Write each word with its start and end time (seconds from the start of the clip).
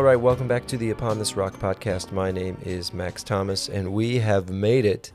All 0.00 0.06
right, 0.06 0.16
welcome 0.16 0.48
back 0.48 0.66
to 0.68 0.78
the 0.78 0.88
Upon 0.88 1.18
This 1.18 1.36
Rock 1.36 1.56
podcast. 1.56 2.10
My 2.10 2.32
name 2.32 2.56
is 2.64 2.94
Max 2.94 3.22
Thomas, 3.22 3.68
and 3.68 3.92
we 3.92 4.20
have 4.20 4.48
made 4.48 4.86
it 4.86 5.12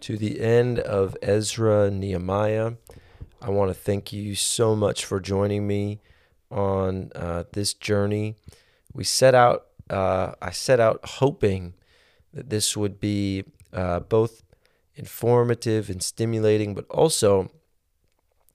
to 0.00 0.18
the 0.18 0.42
end 0.42 0.80
of 0.80 1.16
Ezra 1.22 1.90
Nehemiah. 1.90 2.72
I 3.40 3.48
want 3.48 3.70
to 3.70 3.74
thank 3.74 4.12
you 4.12 4.34
so 4.34 4.76
much 4.76 5.06
for 5.06 5.18
joining 5.18 5.66
me 5.66 6.00
on 6.50 7.10
uh, 7.14 7.44
this 7.52 7.72
journey. 7.72 8.36
We 8.92 9.02
set 9.02 9.34
out, 9.34 9.68
uh, 9.88 10.32
I 10.42 10.50
set 10.50 10.78
out 10.78 11.00
hoping 11.04 11.72
that 12.34 12.50
this 12.50 12.76
would 12.76 13.00
be 13.00 13.44
uh, 13.72 14.00
both 14.00 14.42
informative 14.94 15.88
and 15.88 16.02
stimulating, 16.02 16.74
but 16.74 16.84
also 16.90 17.50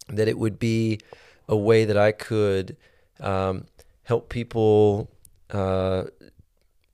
that 0.08 0.28
it 0.28 0.38
would 0.38 0.60
be 0.60 1.00
a 1.50 1.58
way 1.58 1.84
that 1.84 1.98
I 1.98 2.12
could 2.12 2.78
um, 3.20 3.66
help 4.04 4.30
people 4.30 5.10
uh, 5.54 6.06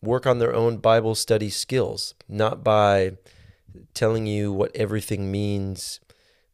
work 0.01 0.27
on 0.27 0.39
their 0.39 0.53
own 0.53 0.77
Bible 0.77 1.15
study 1.15 1.49
skills, 1.49 2.13
not 2.27 2.63
by 2.63 3.13
telling 3.93 4.27
you 4.27 4.51
what 4.51 4.75
everything 4.75 5.31
means 5.31 5.99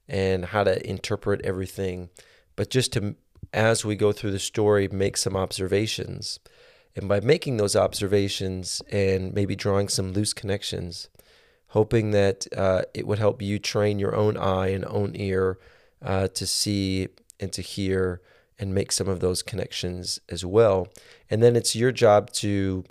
and 0.08 0.45
how 0.45 0.64
to 0.64 0.88
interpret 0.88 1.41
everything, 1.44 2.09
but 2.55 2.70
just 2.70 2.94
to, 2.94 3.16
as 3.54 3.84
we 3.84 3.95
go 3.95 4.12
through 4.12 4.31
the 4.31 4.40
story, 4.40 4.88
make 4.88 5.18
some 5.18 5.36
observations. 5.36 6.40
And 6.95 7.09
by 7.09 7.20
making 7.20 7.58
those 7.58 7.76
observations 7.76 8.81
and 8.90 9.34
maybe 9.34 9.56
drawing 9.56 9.90
some 9.90 10.14
loose 10.14 10.34
connections, 10.34 11.09
hoping 11.67 12.11
that 12.11 12.48
uh, 12.56 12.83
it 12.94 13.06
would 13.06 13.20
help 13.20 13.42
you 13.42 13.59
train 13.59 14.00
your 14.00 14.16
own 14.16 14.38
eye 14.38 14.67
and 14.67 14.86
own 14.86 15.11
ear 15.16 15.58
uh, 16.02 16.28
to 16.30 16.48
see 16.48 17.09
and 17.39 17.52
to 17.52 17.61
hear 17.61 18.22
and 18.58 18.73
make 18.73 18.92
some 18.92 19.08
of 19.08 19.20
those 19.20 19.44
connections 19.44 20.20
as 20.30 20.45
well. 20.45 20.88
And 21.30 21.44
then 21.44 21.56
it's 21.56 21.75
your 21.75 21.92
job 21.92 22.31
to 22.34 22.86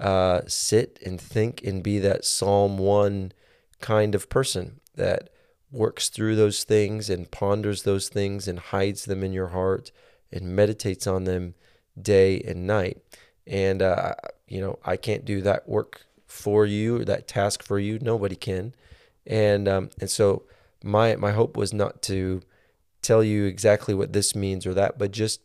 uh, 0.00 0.42
sit 0.46 0.98
and 1.04 1.20
think 1.20 1.62
and 1.64 1.82
be 1.82 1.98
that 1.98 2.24
Psalm 2.24 2.78
1 2.78 3.32
kind 3.80 4.14
of 4.14 4.28
person 4.28 4.80
that 4.94 5.30
works 5.70 6.08
through 6.08 6.36
those 6.36 6.64
things 6.64 7.08
and 7.08 7.30
ponders 7.30 7.82
those 7.82 8.08
things 8.08 8.46
and 8.46 8.58
hides 8.58 9.04
them 9.04 9.22
in 9.22 9.32
your 9.32 9.48
heart 9.48 9.90
and 10.30 10.54
meditates 10.56 11.06
on 11.06 11.24
them 11.24 11.54
day 12.00 12.40
and 12.40 12.66
night. 12.66 12.98
And, 13.46 13.82
uh, 13.82 14.14
you 14.46 14.60
know, 14.60 14.78
I 14.84 14.96
can't 14.96 15.24
do 15.24 15.40
that 15.42 15.68
work 15.68 16.06
for 16.26 16.64
you 16.66 17.00
or 17.00 17.04
that 17.04 17.28
task 17.28 17.62
for 17.62 17.78
you. 17.78 17.98
Nobody 18.00 18.36
can. 18.36 18.74
And, 19.26 19.68
um, 19.68 19.90
and 20.00 20.10
so 20.10 20.44
my, 20.82 21.16
my 21.16 21.32
hope 21.32 21.56
was 21.56 21.72
not 21.72 22.02
to 22.02 22.42
tell 23.02 23.22
you 23.22 23.44
exactly 23.44 23.94
what 23.94 24.12
this 24.12 24.34
means 24.34 24.66
or 24.66 24.74
that, 24.74 24.98
but 24.98 25.10
just 25.10 25.40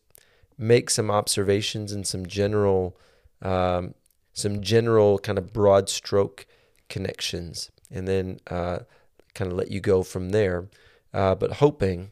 make 0.57 0.89
some 0.89 1.11
observations 1.11 1.91
and 1.91 2.05
some 2.05 2.25
general, 2.25 2.97
um, 3.41 3.93
some 4.33 4.61
general 4.61 5.19
kind 5.19 5.37
of 5.37 5.51
broad 5.51 5.89
stroke 5.89 6.45
connections, 6.89 7.71
and 7.91 8.07
then 8.07 8.39
uh, 8.47 8.79
kind 9.33 9.51
of 9.51 9.57
let 9.57 9.71
you 9.71 9.79
go 9.79 10.03
from 10.03 10.29
there. 10.29 10.67
Uh, 11.13 11.35
but 11.35 11.53
hoping 11.53 12.11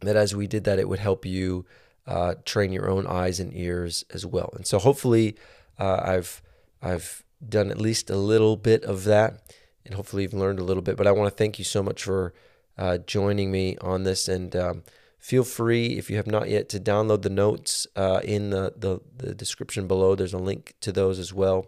that 0.00 0.16
as 0.16 0.34
we 0.34 0.46
did 0.46 0.64
that, 0.64 0.78
it 0.78 0.88
would 0.88 0.98
help 0.98 1.26
you 1.26 1.64
uh, 2.06 2.34
train 2.44 2.72
your 2.72 2.88
own 2.88 3.06
eyes 3.06 3.40
and 3.40 3.54
ears 3.56 4.04
as 4.12 4.26
well. 4.26 4.52
And 4.54 4.66
so 4.66 4.78
hopefully, 4.78 5.36
uh, 5.78 6.00
I've 6.04 6.42
I've 6.82 7.24
done 7.46 7.70
at 7.70 7.80
least 7.80 8.10
a 8.10 8.16
little 8.16 8.56
bit 8.56 8.84
of 8.84 9.04
that, 9.04 9.54
and 9.84 9.94
hopefully 9.94 10.22
you've 10.22 10.34
learned 10.34 10.58
a 10.58 10.64
little 10.64 10.82
bit. 10.82 10.96
But 10.96 11.06
I 11.06 11.12
want 11.12 11.30
to 11.30 11.36
thank 11.36 11.58
you 11.58 11.64
so 11.64 11.82
much 11.82 12.02
for 12.02 12.34
uh, 12.78 12.98
joining 12.98 13.50
me 13.50 13.76
on 13.80 14.04
this. 14.04 14.28
And 14.28 14.54
um, 14.56 14.82
feel 15.18 15.44
free, 15.44 15.98
if 15.98 16.10
you 16.10 16.16
have 16.16 16.26
not 16.26 16.48
yet, 16.48 16.68
to 16.70 16.80
download 16.80 17.22
the 17.22 17.30
notes 17.30 17.86
uh, 17.96 18.20
in 18.24 18.50
the, 18.50 18.72
the, 18.76 19.00
the, 19.16 19.34
description 19.34 19.86
below. 19.86 20.14
There's 20.14 20.34
a 20.34 20.38
link 20.38 20.74
to 20.80 20.92
those 20.92 21.18
as 21.18 21.32
well. 21.32 21.66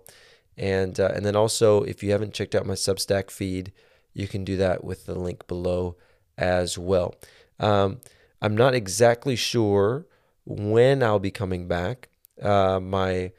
And, 0.56 0.99
uh, 0.99 1.12
and 1.15 1.25
then 1.25 1.37
also, 1.37 1.83
if 1.83 2.03
you 2.03 2.12
haven't 2.12 2.34
checked 2.34 2.55
out 2.55 2.66
my 2.66 2.75
Substack 2.75 3.31
feed, 3.31 3.72
you 4.15 4.27
can 4.27 4.45
do 4.45 4.56
that 4.56 4.83
with 4.83 5.06
the 5.06 5.15
link 5.15 5.47
below 5.47 5.97
as 6.39 6.78
well. 6.78 7.15
Um, 7.61 8.00
I'm 8.41 8.56
not 8.56 8.75
exactly 8.75 9.37
sure 9.37 10.06
when 10.45 11.03
I'll 11.03 11.19
be 11.19 11.31
coming 11.31 11.69
back. 11.69 12.09
Uh, 12.41 12.81
my 12.81 13.33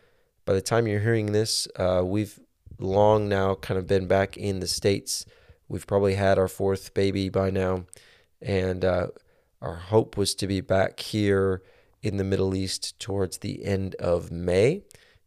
by 0.46 0.54
the 0.54 0.62
time 0.62 0.88
you're 0.88 1.02
hearing 1.02 1.34
this, 1.34 1.68
uh, 1.76 2.02
we've 2.04 2.40
long 2.80 3.28
now 3.28 3.56
kind 3.56 3.78
of 3.78 3.88
been 3.88 4.08
back 4.08 4.38
in 4.38 4.60
the 4.60 4.68
states 4.68 5.26
We've 5.70 5.88
probably 5.88 6.16
had 6.16 6.38
our 6.38 6.48
fourth 6.48 6.94
baby 6.94 7.30
by 7.30 7.50
now, 7.50 7.86
and 8.42 8.86
uh, 8.86 9.08
our 9.62 9.76
hope 9.76 10.18
was 10.18 10.34
to 10.36 10.48
be 10.48 10.62
back 10.62 11.00
here 11.00 11.62
in 12.02 12.18
the 12.18 12.24
Middle 12.24 12.56
East 12.56 13.00
towards 13.00 13.40
the 13.40 13.66
end 13.66 13.96
of 13.96 14.32
May, 14.32 14.84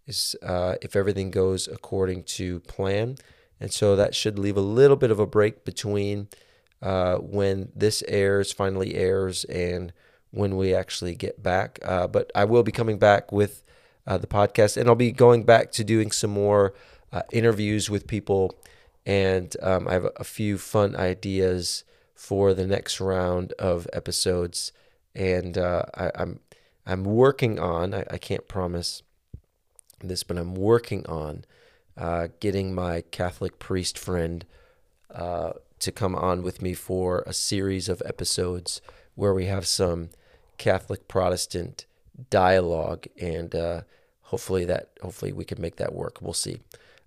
is 0.06 0.36
uh, 0.42 0.76
if 0.80 0.96
everything 0.96 1.30
goes 1.30 1.68
according 1.68 2.24
to 2.24 2.60
plan. 2.60 3.16
And 3.60 3.72
so 3.72 3.96
that 3.96 4.14
should 4.14 4.38
leave 4.38 4.56
a 4.56 4.62
little 4.62 4.96
bit 4.96 5.10
of 5.10 5.20
a 5.20 5.26
break 5.26 5.64
between 5.64 6.28
uh, 6.80 7.16
when 7.16 7.70
this 7.74 8.02
airs, 8.08 8.52
finally 8.52 8.94
airs, 8.94 9.44
and 9.44 9.92
when 10.30 10.56
we 10.56 10.74
actually 10.74 11.14
get 11.14 11.42
back. 11.42 11.78
Uh, 11.84 12.06
but 12.06 12.30
I 12.34 12.44
will 12.44 12.62
be 12.62 12.72
coming 12.72 12.98
back 12.98 13.30
with 13.30 13.62
uh, 14.06 14.16
the 14.16 14.26
podcast, 14.26 14.78
and 14.78 14.88
I'll 14.88 14.94
be 14.94 15.12
going 15.12 15.44
back 15.44 15.72
to 15.72 15.84
doing 15.84 16.10
some 16.10 16.30
more 16.30 16.72
uh, 17.12 17.22
interviews 17.32 17.90
with 17.90 18.06
people 18.06 18.54
and 19.06 19.56
um, 19.62 19.88
I 19.88 19.92
have 19.94 20.06
a 20.16 20.24
few 20.24 20.58
fun 20.58 20.94
ideas 20.96 21.84
for 22.14 22.52
the 22.52 22.66
next 22.66 23.00
round 23.00 23.52
of 23.58 23.88
episodes, 23.92 24.72
and 25.14 25.56
uh, 25.56 25.84
I, 25.94 26.04
am 26.06 26.12
I'm, 26.16 26.40
I'm 26.86 27.04
working 27.04 27.58
on. 27.58 27.94
I, 27.94 28.04
I, 28.10 28.18
can't 28.18 28.46
promise 28.46 29.02
this, 30.00 30.22
but 30.22 30.36
I'm 30.36 30.54
working 30.54 31.06
on 31.06 31.44
uh, 31.96 32.28
getting 32.40 32.74
my 32.74 33.02
Catholic 33.10 33.58
priest 33.58 33.98
friend 33.98 34.44
uh, 35.14 35.52
to 35.78 35.90
come 35.90 36.14
on 36.14 36.42
with 36.42 36.60
me 36.60 36.74
for 36.74 37.24
a 37.26 37.32
series 37.32 37.88
of 37.88 38.02
episodes 38.04 38.80
where 39.14 39.34
we 39.34 39.46
have 39.46 39.66
some 39.66 40.10
Catholic 40.58 41.08
Protestant 41.08 41.86
dialogue, 42.28 43.06
and 43.20 43.54
uh, 43.54 43.80
hopefully 44.22 44.64
that 44.66 44.90
hopefully 45.02 45.32
we 45.32 45.44
can 45.44 45.60
make 45.60 45.76
that 45.76 45.94
work. 45.94 46.18
We'll 46.20 46.34
see. 46.34 46.60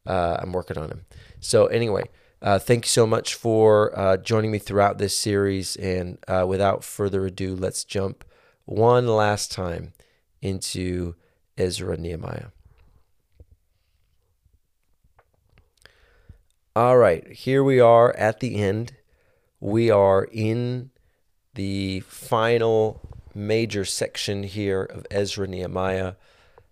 Uh, 0.05 0.37
I'm 0.39 0.51
working 0.51 0.77
on 0.77 0.89
him. 0.89 1.05
So 1.43 1.65
anyway, 1.67 2.03
uh, 2.41 2.57
thank 2.57 2.85
you 2.85 2.89
so 2.89 3.05
much 3.05 3.35
for 3.35 3.97
uh, 3.99 4.15
joining 4.17 4.49
me 4.49 4.59
throughout 4.59 4.97
this 4.97 5.15
series. 5.15 5.75
And 5.75 6.17
uh, 6.25 6.45
without 6.47 6.85
further 6.85 7.25
ado, 7.25 7.53
let's 7.53 7.83
jump 7.83 8.23
one 8.65 9.07
last 9.07 9.51
time 9.51 9.91
into 10.41 11.15
Ezra 11.57 11.97
Nehemiah. 11.97 12.47
All 16.75 16.97
right, 16.97 17.27
here 17.29 17.63
we 17.63 17.79
are 17.79 18.15
at 18.15 18.39
the 18.39 18.55
end. 18.55 18.93
We 19.59 19.91
are 19.91 20.23
in 20.31 20.91
the 21.55 21.99
final 22.01 23.01
major 23.35 23.83
section 23.83 24.43
here 24.43 24.83
of 24.83 25.05
Ezra 25.11 25.45
Nehemiah. 25.45 26.13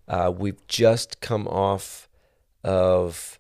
Uh, 0.07 0.33
we've 0.35 0.65
just 0.67 1.19
come 1.19 1.45
off 1.47 2.07
of 2.63 3.38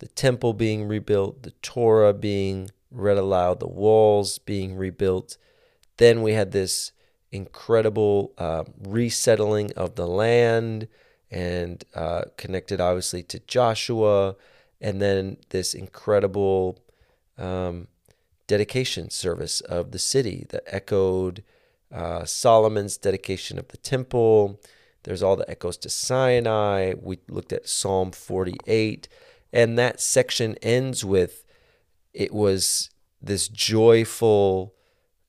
the 0.00 0.08
temple 0.08 0.52
being 0.52 0.88
rebuilt, 0.88 1.42
the 1.42 1.52
Torah 1.62 2.12
being 2.12 2.70
read 2.90 3.18
aloud, 3.18 3.60
the 3.60 3.68
walls 3.68 4.38
being 4.38 4.76
rebuilt. 4.76 5.36
Then 5.98 6.22
we 6.22 6.32
had 6.32 6.52
this 6.52 6.92
incredible 7.30 8.32
uh, 8.38 8.64
resettling 8.82 9.72
of 9.72 9.94
the 9.94 10.06
land 10.06 10.88
and 11.30 11.84
uh, 11.94 12.22
connected 12.36 12.80
obviously 12.80 13.22
to 13.24 13.38
Joshua, 13.40 14.34
and 14.80 15.00
then 15.00 15.36
this 15.50 15.74
incredible 15.74 16.78
um, 17.38 17.86
dedication 18.46 19.10
service 19.10 19.60
of 19.60 19.92
the 19.92 19.98
city 19.98 20.46
that 20.48 20.64
echoed 20.66 21.44
uh, 21.92 22.24
Solomon's 22.24 22.96
dedication 22.96 23.58
of 23.58 23.68
the 23.68 23.76
temple. 23.76 24.60
There's 25.04 25.22
all 25.22 25.36
the 25.36 25.48
echoes 25.48 25.76
to 25.78 25.88
Sinai. 25.88 26.94
We 27.00 27.18
looked 27.28 27.52
at 27.52 27.68
Psalm 27.68 28.10
48. 28.12 29.08
And 29.52 29.78
that 29.78 30.00
section 30.00 30.56
ends 30.62 31.04
with 31.04 31.44
it 32.12 32.32
was 32.32 32.90
this 33.20 33.48
joyful 33.48 34.74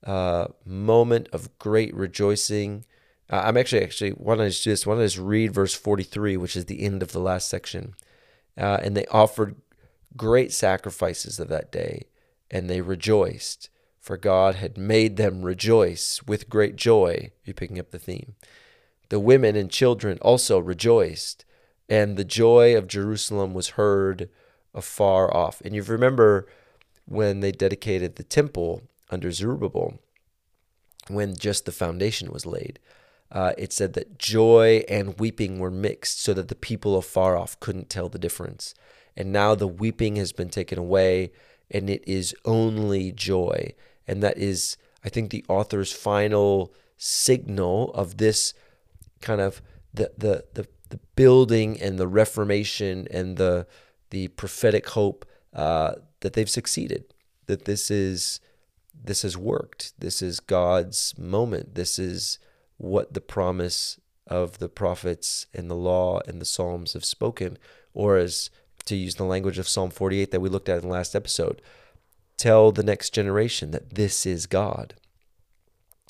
uh, 0.05 0.47
moment 0.65 1.27
of 1.31 1.57
great 1.59 1.93
rejoicing. 1.93 2.85
Uh, 3.29 3.43
I'm 3.45 3.57
actually 3.57 3.83
actually 3.83 4.13
want 4.13 4.39
to 4.39 4.49
just 4.49 4.87
want 4.87 4.99
to 4.99 5.05
just 5.05 5.17
read 5.17 5.53
verse 5.53 5.73
43, 5.73 6.37
which 6.37 6.55
is 6.55 6.65
the 6.65 6.83
end 6.83 7.01
of 7.03 7.11
the 7.11 7.19
last 7.19 7.49
section. 7.49 7.95
Uh, 8.57 8.79
and 8.81 8.95
they 8.95 9.05
offered 9.07 9.55
great 10.17 10.51
sacrifices 10.51 11.39
of 11.39 11.47
that 11.49 11.71
day, 11.71 12.07
and 12.49 12.69
they 12.69 12.81
rejoiced, 12.81 13.69
for 13.99 14.17
God 14.17 14.55
had 14.55 14.77
made 14.77 15.17
them 15.17 15.43
rejoice 15.43 16.21
with 16.23 16.49
great 16.49 16.75
joy. 16.75 17.31
You're 17.45 17.53
picking 17.53 17.79
up 17.79 17.91
the 17.91 17.99
theme. 17.99 18.35
The 19.09 19.19
women 19.19 19.55
and 19.55 19.69
children 19.69 20.17
also 20.21 20.59
rejoiced 20.59 21.45
and 21.91 22.15
the 22.15 22.23
joy 22.23 22.77
of 22.77 22.87
Jerusalem 22.87 23.53
was 23.53 23.71
heard 23.71 24.29
afar 24.73 25.31
off. 25.35 25.59
And 25.65 25.75
you 25.75 25.83
remember 25.83 26.47
when 27.05 27.41
they 27.41 27.51
dedicated 27.51 28.15
the 28.15 28.23
temple 28.23 28.83
under 29.09 29.29
Zerubbabel, 29.29 29.99
when 31.09 31.35
just 31.35 31.65
the 31.65 31.71
foundation 31.73 32.31
was 32.31 32.45
laid. 32.45 32.79
uh, 33.31 33.53
it 33.57 33.71
said 33.71 33.93
that 33.93 34.17
joy 34.17 34.83
and 34.89 35.19
weeping 35.19 35.59
were 35.59 35.71
mixed 35.71 36.21
so 36.21 36.33
that 36.33 36.49
the 36.49 36.55
people 36.55 36.97
afar 36.97 37.37
off 37.37 37.59
couldn't 37.59 37.89
tell 37.89 38.09
the 38.09 38.19
difference. 38.19 38.73
And 39.15 39.31
now 39.31 39.55
the 39.55 39.67
weeping 39.67 40.17
has 40.17 40.33
been 40.33 40.49
taken 40.49 40.77
away 40.77 41.31
and 41.69 41.89
it 41.89 42.03
is 42.05 42.35
only 42.43 43.11
joy. 43.11 43.73
And 44.07 44.21
that 44.21 44.37
is, 44.37 44.75
I 45.05 45.09
think, 45.09 45.29
the 45.29 45.45
author's 45.47 45.93
final 45.93 46.73
signal 46.97 47.91
of 47.93 48.17
this 48.17 48.53
kind 49.21 49.39
of 49.39 49.61
the, 49.93 50.11
the, 50.17 50.45
the, 50.53 50.67
the 50.91 50.99
building 51.15 51.79
and 51.81 51.97
the 51.97 52.07
reformation 52.07 53.07
and 53.11 53.37
the, 53.37 53.67
the 54.11 54.27
prophetic 54.29 54.89
hope 54.89 55.25
uh, 55.53 55.93
that 56.21 56.33
they've 56.33 56.49
succeeded, 56.49 57.05
that 57.47 57.65
this 57.65 57.91
is 57.91 58.39
this 59.03 59.23
has 59.23 59.35
worked. 59.35 59.93
This 59.99 60.21
is 60.21 60.39
God's 60.39 61.17
moment. 61.17 61.75
This 61.75 61.97
is 61.97 62.37
what 62.77 63.13
the 63.13 63.21
promise 63.21 63.99
of 64.27 64.59
the 64.59 64.69
prophets 64.69 65.47
and 65.53 65.69
the 65.69 65.75
law 65.75 66.19
and 66.27 66.39
the 66.39 66.45
Psalms 66.45 66.93
have 66.93 67.05
spoken, 67.05 67.57
or 67.93 68.17
as 68.17 68.49
to 68.85 68.95
use 68.95 69.15
the 69.15 69.23
language 69.23 69.57
of 69.57 69.67
Psalm 69.67 69.89
48 69.89 70.31
that 70.31 70.39
we 70.39 70.49
looked 70.49 70.69
at 70.69 70.77
in 70.77 70.83
the 70.83 70.93
last 70.93 71.15
episode, 71.15 71.61
tell 72.37 72.71
the 72.71 72.83
next 72.83 73.11
generation 73.11 73.71
that 73.71 73.95
this 73.95 74.25
is 74.25 74.45
God. 74.45 74.95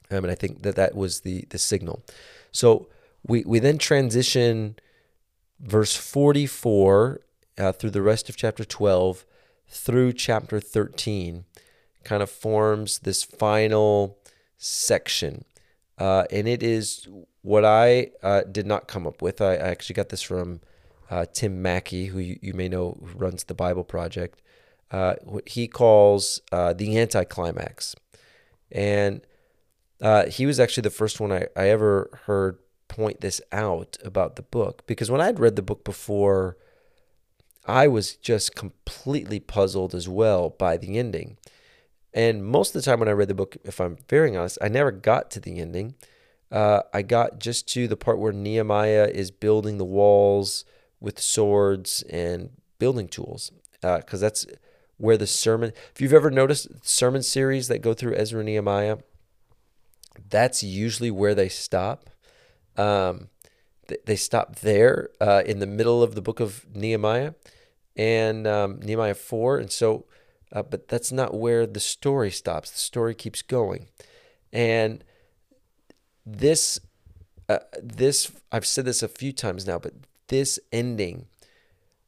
I 0.09 0.19
mean, 0.19 0.29
I 0.29 0.35
think 0.35 0.63
that 0.63 0.75
that 0.75 0.95
was 0.95 1.21
the 1.21 1.45
the 1.49 1.57
signal. 1.57 2.03
So 2.51 2.89
we 3.23 3.43
we 3.45 3.59
then 3.59 3.77
transition 3.77 4.75
verse 5.59 5.95
44 5.95 7.21
uh, 7.57 7.71
through 7.71 7.91
the 7.91 8.01
rest 8.01 8.29
of 8.29 8.37
chapter 8.37 8.63
12 8.63 9.25
through 9.67 10.13
chapter 10.13 10.59
13 10.59 11.45
kind 12.03 12.23
of 12.23 12.29
forms 12.29 12.99
this 12.99 13.23
final 13.23 14.17
section 14.57 15.45
uh, 16.01 16.25
and 16.31 16.47
it 16.47 16.63
is 16.63 17.07
what 17.43 17.63
I 17.63 18.09
uh, 18.23 18.41
did 18.41 18.65
not 18.65 18.87
come 18.87 19.05
up 19.05 19.21
with. 19.21 19.39
I, 19.39 19.53
I 19.53 19.67
actually 19.69 19.93
got 19.93 20.09
this 20.09 20.23
from 20.23 20.61
uh, 21.11 21.27
Tim 21.31 21.61
Mackie 21.61 22.07
who 22.07 22.17
you, 22.17 22.39
you, 22.41 22.55
may 22.55 22.67
know 22.67 22.97
runs 23.15 23.43
the 23.43 23.53
Bible 23.53 23.83
Project. 23.83 24.41
Uh, 24.89 25.13
he 25.45 25.67
calls 25.67 26.41
uh, 26.51 26.73
the 26.73 26.97
anticlimax. 26.97 27.95
And 28.71 29.21
he 30.29 30.47
was 30.47 30.59
actually 30.59 30.81
the 30.81 30.89
first 30.89 31.19
one 31.19 31.31
I, 31.31 31.45
I 31.55 31.69
ever 31.69 32.09
heard 32.25 32.57
point 32.91 33.21
this 33.21 33.41
out 33.53 33.97
about 34.03 34.35
the 34.35 34.41
book. 34.41 34.83
Because 34.85 35.09
when 35.09 35.21
I'd 35.21 35.39
read 35.39 35.55
the 35.55 35.61
book 35.61 35.85
before, 35.85 36.57
I 37.65 37.87
was 37.87 38.15
just 38.15 38.53
completely 38.53 39.39
puzzled 39.39 39.95
as 39.95 40.09
well 40.09 40.49
by 40.49 40.75
the 40.75 40.99
ending. 40.99 41.37
And 42.13 42.45
most 42.45 42.75
of 42.75 42.81
the 42.81 42.85
time 42.85 42.99
when 42.99 43.07
I 43.07 43.13
read 43.13 43.29
the 43.29 43.33
book, 43.33 43.55
if 43.63 43.79
I'm 43.79 43.97
very 44.09 44.35
honest, 44.35 44.57
I 44.61 44.67
never 44.67 44.91
got 44.91 45.31
to 45.31 45.39
the 45.39 45.57
ending. 45.59 45.95
Uh, 46.51 46.81
I 46.93 47.01
got 47.01 47.39
just 47.39 47.65
to 47.69 47.87
the 47.87 47.95
part 47.95 48.19
where 48.19 48.33
Nehemiah 48.33 49.09
is 49.11 49.31
building 49.31 49.77
the 49.77 49.85
walls 49.85 50.65
with 50.99 51.17
swords 51.17 52.03
and 52.09 52.49
building 52.77 53.07
tools, 53.07 53.53
because 53.81 54.21
uh, 54.21 54.25
that's 54.25 54.45
where 54.97 55.17
the 55.17 55.27
sermon. 55.27 55.71
If 55.95 56.01
you've 56.01 56.13
ever 56.13 56.29
noticed 56.29 56.67
sermon 56.83 57.23
series 57.23 57.69
that 57.69 57.81
go 57.81 57.93
through 57.93 58.15
Ezra 58.15 58.41
and 58.41 58.47
Nehemiah, 58.47 58.97
that's 60.29 60.61
usually 60.61 61.09
where 61.09 61.33
they 61.33 61.47
stop. 61.47 62.10
Um, 62.77 63.29
they 64.05 64.15
stop 64.15 64.57
there 64.57 65.09
uh, 65.19 65.43
in 65.45 65.59
the 65.59 65.67
middle 65.67 66.01
of 66.01 66.15
the 66.15 66.21
book 66.21 66.39
of 66.39 66.65
Nehemiah 66.73 67.33
and 67.97 68.47
um, 68.47 68.79
Nehemiah 68.79 69.15
4. 69.15 69.57
And 69.57 69.71
so 69.71 70.05
uh, 70.51 70.63
but 70.63 70.87
that's 70.87 71.11
not 71.11 71.33
where 71.33 71.65
the 71.65 71.79
story 71.79 72.29
stops. 72.29 72.71
The 72.71 72.79
story 72.79 73.15
keeps 73.15 73.41
going. 73.41 73.87
And 74.51 75.03
this, 76.25 76.79
uh, 77.47 77.59
this 77.81 78.31
I've 78.51 78.65
said 78.65 78.85
this 78.85 79.01
a 79.01 79.07
few 79.07 79.31
times 79.31 79.65
now, 79.65 79.79
but 79.79 79.93
this 80.27 80.59
ending, 80.71 81.27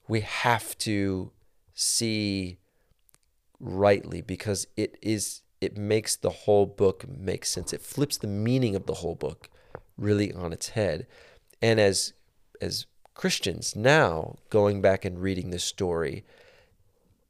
we 0.07 0.21
have 0.21 0.77
to 0.79 1.31
see 1.73 2.57
rightly 3.59 4.21
because 4.21 4.67
it 4.75 4.97
is 5.01 5.41
it 5.61 5.77
makes 5.77 6.17
the 6.17 6.29
whole 6.29 6.65
book 6.65 7.05
make 7.07 7.45
sense. 7.45 7.71
It 7.71 7.81
flips 7.81 8.17
the 8.17 8.27
meaning 8.27 8.75
of 8.75 8.85
the 8.85 8.95
whole 8.95 9.15
book 9.15 9.49
really 10.03 10.33
on 10.33 10.53
its 10.53 10.69
head. 10.69 11.07
And 11.61 11.79
as 11.79 12.13
as 12.61 12.85
Christians 13.13 13.75
now 13.75 14.35
going 14.49 14.81
back 14.81 15.05
and 15.05 15.21
reading 15.21 15.49
this 15.49 15.63
story, 15.63 16.23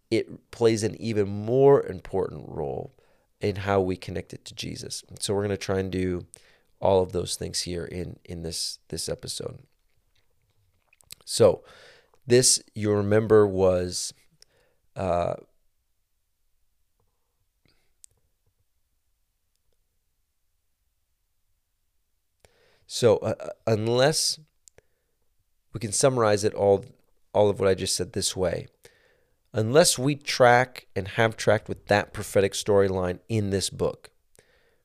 it 0.09 0.51
plays 0.51 0.83
an 0.83 0.99
even 1.01 1.27
more 1.27 1.85
important 1.85 2.45
role 2.47 2.93
in 3.41 3.57
how 3.57 3.81
we 3.81 3.95
connect 3.95 4.33
it 4.33 4.45
to 4.45 4.55
Jesus. 4.55 5.03
So 5.19 5.33
we're 5.33 5.41
going 5.41 5.49
to 5.49 5.57
try 5.57 5.79
and 5.79 5.91
do 5.91 6.25
all 6.79 7.01
of 7.01 7.11
those 7.11 7.35
things 7.35 7.61
here 7.61 7.85
in 7.85 8.17
in 8.25 8.43
this 8.43 8.79
this 8.89 9.07
episode. 9.07 9.59
So 11.25 11.63
this 12.25 12.61
you 12.73 12.91
remember 12.91 13.45
was 13.47 14.13
uh, 14.95 15.35
so 22.93 23.17
uh, 23.17 23.33
uh, 23.39 23.49
unless 23.65 24.39
we 25.73 25.79
can 25.79 25.91
summarize 25.91 26.43
it 26.43 26.53
all 26.53 26.85
all 27.33 27.49
of 27.49 27.59
what 27.59 27.67
I 27.67 27.73
just 27.73 27.95
said 27.95 28.13
this 28.13 28.35
way 28.35 28.67
unless 29.51 29.97
we 29.97 30.13
track 30.13 30.85
and 30.95 31.07
have 31.07 31.35
tracked 31.35 31.67
with 31.67 31.87
that 31.87 32.13
prophetic 32.13 32.53
storyline 32.53 33.17
in 33.27 33.49
this 33.49 33.71
book 33.71 34.11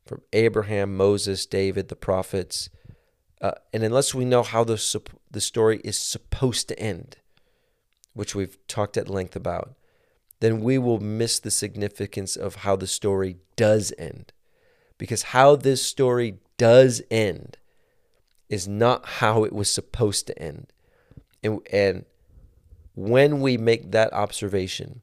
from 0.07 0.23
Abraham, 0.33 0.97
Moses, 0.97 1.45
David, 1.45 1.89
the 1.89 1.97
prophets, 1.97 2.71
uh, 3.43 3.53
and 3.75 3.83
unless 3.83 4.15
we 4.15 4.25
know 4.25 4.43
how 4.43 4.65
the, 4.65 4.81
the 5.31 5.41
story 5.41 5.83
is 5.85 5.99
supposed 5.99 6.69
to 6.69 6.79
end, 6.79 7.19
which 8.15 8.35
we've 8.35 8.57
talked 8.67 8.97
at 8.97 9.11
length 9.11 9.37
about, 9.37 9.75
then 10.41 10.61
we 10.61 10.79
will 10.79 10.99
miss 10.99 11.39
the 11.39 11.51
significance 11.51 12.37
of 12.37 12.57
how 12.57 12.75
the 12.75 12.87
story 12.87 13.37
does 13.55 13.93
end. 13.99 14.33
Because 14.97 15.25
how 15.25 15.57
this 15.57 15.83
story 15.83 16.39
does 16.57 17.03
end 17.11 17.59
is 18.49 18.67
not 18.67 19.07
how 19.07 19.45
it 19.45 19.53
was 19.53 19.71
supposed 19.71 20.27
to 20.27 20.39
end. 20.43 20.73
And, 21.43 21.61
and 21.73 22.05
when 22.95 23.41
we 23.41 23.57
make 23.57 23.91
that 23.93 24.13
observation, 24.13 25.03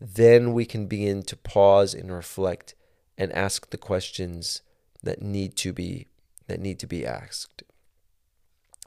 then 0.00 0.52
we 0.52 0.64
can 0.64 0.86
begin 0.86 1.22
to 1.24 1.36
pause 1.36 1.94
and 1.94 2.12
reflect 2.12 2.74
and 3.16 3.32
ask 3.32 3.70
the 3.70 3.78
questions 3.78 4.62
that 5.02 5.22
need 5.22 5.56
to 5.56 5.72
be 5.72 6.06
that 6.46 6.60
need 6.60 6.78
to 6.78 6.86
be 6.86 7.04
asked. 7.04 7.62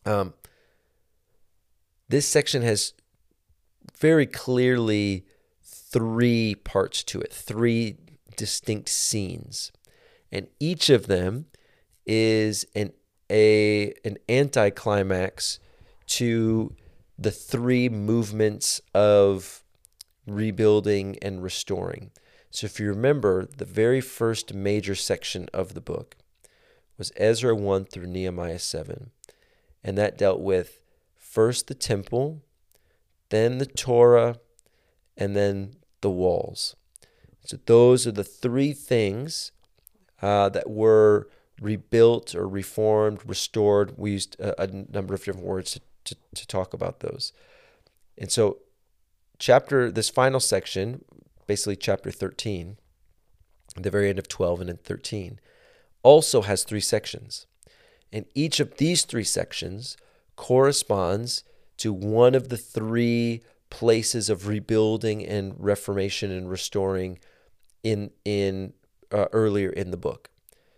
Um, 0.06 0.34
this 2.10 2.28
section 2.28 2.64
has 2.64 2.94
very 4.00 4.26
clearly 4.26 5.26
three 5.64 6.56
parts 6.56 7.04
to 7.04 7.22
it, 7.22 7.32
three 7.32 7.98
distinct 8.36 8.90
scenes, 8.90 9.72
and 10.32 10.48
each 10.60 10.90
of 10.90 11.08
them 11.08 11.46
is 12.06 12.66
an 12.74 12.94
a 13.32 13.94
an 14.04 14.18
anticlimax 14.30 15.60
to 16.06 16.76
the 17.18 17.32
three 17.32 17.88
movements 17.88 18.82
of 18.94 19.64
rebuilding 20.28 21.18
and 21.22 21.42
restoring. 21.42 22.12
So, 22.50 22.66
if 22.66 22.80
you 22.80 22.90
remember, 22.90 23.48
the 23.58 23.66
very 23.66 24.02
first 24.02 24.54
major 24.54 24.96
section 24.96 25.48
of 25.54 25.74
the 25.74 25.82
book 25.82 26.18
was 26.98 27.12
Ezra 27.16 27.56
1 27.56 27.86
through 27.86 28.08
Nehemiah 28.08 28.60
7. 28.60 29.12
And 29.84 29.98
that 29.98 30.18
dealt 30.18 30.42
with 30.42 30.82
first 31.16 31.68
the 31.68 31.74
temple, 31.74 32.42
then 33.30 33.58
the 33.58 33.66
Torah, 33.66 34.38
and 35.16 35.36
then 35.36 35.76
the 36.02 36.12
walls. 36.12 36.76
So, 37.46 37.58
those 37.66 38.06
are 38.06 38.12
the 38.12 38.24
three 38.26 38.74
things 38.74 39.54
uh, 40.22 40.50
that 40.50 40.70
were 40.70 41.30
rebuilt 41.62 42.36
or 42.36 42.48
reformed, 42.48 43.22
restored. 43.26 43.94
We 43.96 44.12
used 44.12 44.38
a, 44.40 44.64
a 44.64 44.68
number 44.68 45.14
of 45.14 45.24
different 45.24 45.46
words 45.46 45.72
to 45.72 45.82
to, 46.06 46.16
to 46.36 46.48
talk 46.48 46.74
about 46.74 47.00
those. 47.00 47.34
And 48.18 48.32
so, 48.32 48.60
chapter, 49.40 49.92
this 49.92 50.10
final 50.10 50.40
section, 50.40 51.04
basically 51.48 51.76
chapter 51.76 52.12
13, 52.12 52.78
the 53.76 53.90
very 53.90 54.10
end 54.10 54.20
of 54.20 54.28
12 54.28 54.62
and 54.62 54.70
in 54.70 54.78
13, 54.78 55.40
also 56.04 56.42
has 56.42 56.64
three 56.64 56.82
sections. 56.82 57.46
And 58.12 58.26
each 58.36 58.60
of 58.60 58.78
these 58.78 59.04
three 59.04 59.24
sections 59.24 59.96
corresponds 60.36 61.44
to 61.78 61.94
one 61.94 62.36
of 62.36 62.50
the 62.50 62.58
three 62.58 63.42
places 63.70 64.30
of 64.30 64.48
rebuilding 64.48 65.26
and 65.26 65.56
reformation 65.58 66.30
and 66.30 66.50
restoring 66.50 67.20
in 67.84 68.12
in 68.26 68.74
uh, 69.12 69.28
earlier 69.32 69.70
in 69.70 69.92
the 69.92 69.98
book. 69.98 70.30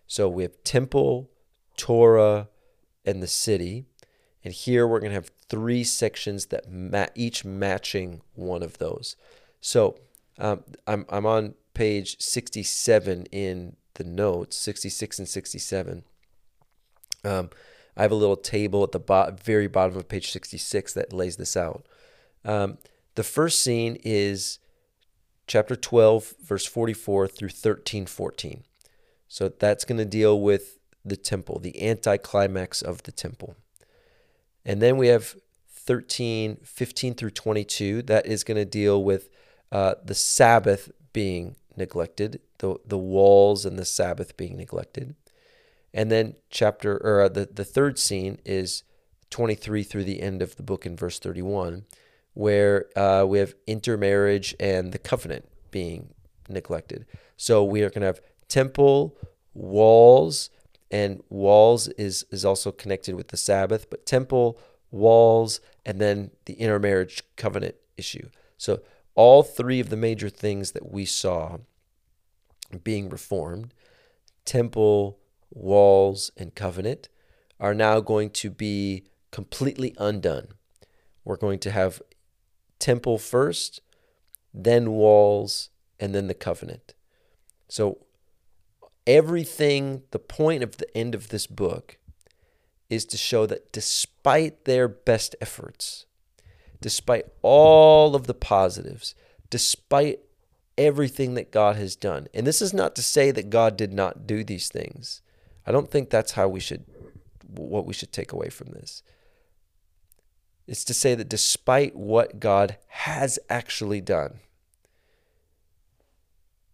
So 0.08 0.30
we 0.30 0.44
have 0.44 0.64
temple, 0.64 1.30
Torah, 1.78 2.50
and 3.06 3.22
the 3.22 3.28
city. 3.28 3.86
And 4.44 4.54
here 4.54 4.88
we're 4.88 5.00
going 5.00 5.12
to 5.12 5.16
have 5.16 5.32
three 5.50 5.84
sections 5.84 6.48
that 6.48 6.72
ma- 6.72 7.08
each 7.16 7.46
matching 7.46 8.22
one 8.36 8.64
of 8.64 8.78
those. 8.78 9.16
So 9.62 9.98
um, 10.38 10.64
I'm, 10.86 11.06
I'm 11.10 11.26
on 11.26 11.56
page 11.74 12.20
67 12.20 13.26
in 13.32 13.76
the 13.96 14.04
notes, 14.04 14.58
66 14.58 15.20
and 15.20 15.28
67. 15.28 16.04
Um, 17.24 17.50
I 17.96 18.02
have 18.02 18.12
a 18.12 18.16
little 18.16 18.36
table 18.36 18.84
at 18.84 18.92
the 18.92 19.00
bo- 19.00 19.36
very 19.44 19.68
bottom 19.68 19.96
of 19.96 20.08
page 20.08 20.32
66 20.32 20.94
that 20.94 21.14
lays 21.14 21.38
this 21.38 21.56
out. 21.56 21.86
Um, 22.44 22.78
the 23.16 23.24
first 23.24 23.62
scene 23.62 23.98
is 24.04 24.60
chapter 25.48 25.76
12, 25.76 26.34
verse 26.44 26.66
44 26.66 27.28
through 27.28 27.50
13, 27.50 28.06
14. 28.06 28.64
So 29.34 29.50
that's 29.50 29.84
going 29.84 29.98
to 29.98 30.06
deal 30.06 30.40
with 30.40 30.78
the 31.04 31.18
temple, 31.18 31.58
the 31.58 31.90
anticlimax 31.90 32.84
of 32.84 33.02
the 33.02 33.12
temple. 33.12 33.56
And 34.64 34.80
then 34.80 34.96
we 34.96 35.08
have 35.08 35.36
13, 35.72 36.58
15 36.64 37.16
through 37.16 37.32
22. 37.32 38.04
That 38.04 38.28
is 38.28 38.44
going 38.44 38.58
to 38.58 38.66
deal 38.66 39.04
with 39.04 39.32
uh, 39.72 39.96
the 40.06 40.14
Sabbath 40.14 40.92
being 41.14 41.56
neglected, 41.76 42.42
the, 42.60 42.76
the 42.86 43.00
walls 43.00 43.66
and 43.66 43.80
the 43.80 43.86
Sabbath 43.86 44.38
being 44.38 44.56
neglected. 44.56 45.16
And 45.96 46.12
then 46.12 46.36
chapter 46.52 46.98
or 46.98 47.22
uh, 47.22 47.30
the, 47.30 47.50
the 47.52 47.66
third 47.66 47.98
scene 47.98 48.38
is 48.46 48.84
23 49.32 49.82
through 49.82 50.04
the 50.04 50.22
end 50.22 50.44
of 50.44 50.58
the 50.58 50.64
book 50.64 50.86
in 50.86 50.96
verse 50.96 51.18
31, 51.18 51.86
where 52.36 52.86
uh, 52.96 53.26
we 53.28 53.40
have 53.40 53.56
intermarriage 53.66 54.54
and 54.60 54.92
the 54.92 55.00
covenant 55.00 55.50
being 55.72 56.14
neglected. 56.48 57.08
So 57.36 57.64
we 57.64 57.82
are 57.82 57.90
going 57.90 58.02
to 58.02 58.08
have 58.08 58.22
temple, 58.48 59.18
walls, 59.54 60.50
and 60.92 61.24
walls 61.30 61.88
is 61.90 62.26
is 62.32 62.46
also 62.46 62.72
connected 62.72 63.16
with 63.16 63.30
the 63.30 63.38
Sabbath, 63.38 63.90
but 63.90 64.06
temple, 64.06 64.60
walls, 64.92 65.60
and 65.86 66.00
then 66.00 66.32
the 66.46 66.54
intermarriage 66.54 67.24
covenant 67.36 67.76
issue. 67.98 68.30
So 68.58 68.82
all 69.16 69.44
three 69.44 69.80
of 69.80 69.90
the 69.90 69.98
major 69.98 70.30
things 70.30 70.72
that 70.72 70.92
we 70.92 71.06
saw 71.06 71.58
being 72.84 73.10
reformed, 73.10 73.74
temple, 74.46 75.20
walls, 75.52 76.32
and 76.38 76.56
covenant, 76.56 77.10
are 77.60 77.74
now 77.74 78.00
going 78.00 78.30
to 78.32 78.50
be 78.50 79.06
completely 79.32 79.96
undone. 79.98 80.50
We're 81.24 81.38
going 81.38 81.60
to 81.60 81.72
have 81.72 82.02
temple 82.80 83.18
first, 83.18 83.82
then 84.54 84.92
walls, 84.92 85.70
and 86.00 86.14
then 86.14 86.28
the 86.28 86.34
covenant. 86.34 86.94
So, 87.68 88.00
everything, 89.06 90.04
the 90.12 90.20
point 90.20 90.64
of 90.64 90.78
the 90.78 90.98
end 90.98 91.16
of 91.16 91.30
this 91.30 91.48
book 91.48 91.98
is 92.90 93.06
to 93.06 93.18
show 93.18 93.46
that 93.46 93.72
despite 93.72 94.66
their 94.66 94.88
best 94.88 95.36
efforts, 95.42 96.06
despite 96.82 97.26
all 97.42 98.16
of 98.16 98.28
the 98.28 98.34
positives, 98.34 99.16
despite 99.50 100.20
everything 100.78 101.34
that 101.36 101.52
God 101.52 101.76
has 101.76 101.96
done, 101.96 102.28
and 102.34 102.46
this 102.46 102.62
is 102.62 102.74
not 102.74 102.96
to 102.96 103.02
say 103.02 103.32
that 103.32 103.50
God 103.50 103.78
did 103.78 103.94
not 103.94 104.28
do 104.28 104.44
these 104.44 104.70
things. 104.70 105.22
I 105.66 105.72
don't 105.72 105.90
think 105.90 106.10
that's 106.10 106.34
how 106.34 106.48
we 106.48 106.60
should, 106.60 106.86
what 107.48 107.86
we 107.86 107.94
should 107.94 108.12
take 108.12 108.32
away 108.32 108.50
from 108.50 108.70
this. 108.70 109.02
It's 110.68 110.84
to 110.86 110.94
say 110.94 111.16
that 111.16 111.30
despite 111.30 111.96
what 111.96 112.40
God 112.40 112.78
has 112.88 113.38
actually 113.50 114.02
done, 114.02 114.40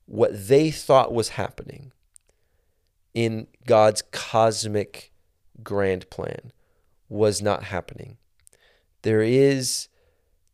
what 0.06 0.48
they 0.48 0.72
thought 0.72 1.14
was 1.14 1.30
happening 1.30 1.92
in 3.14 3.48
God's 3.66 4.02
cosmic 4.12 5.12
grand 5.64 6.10
plan 6.10 6.52
was 7.08 7.42
not 7.42 7.64
happening. 7.64 8.18
There 9.02 9.22
is 9.22 9.88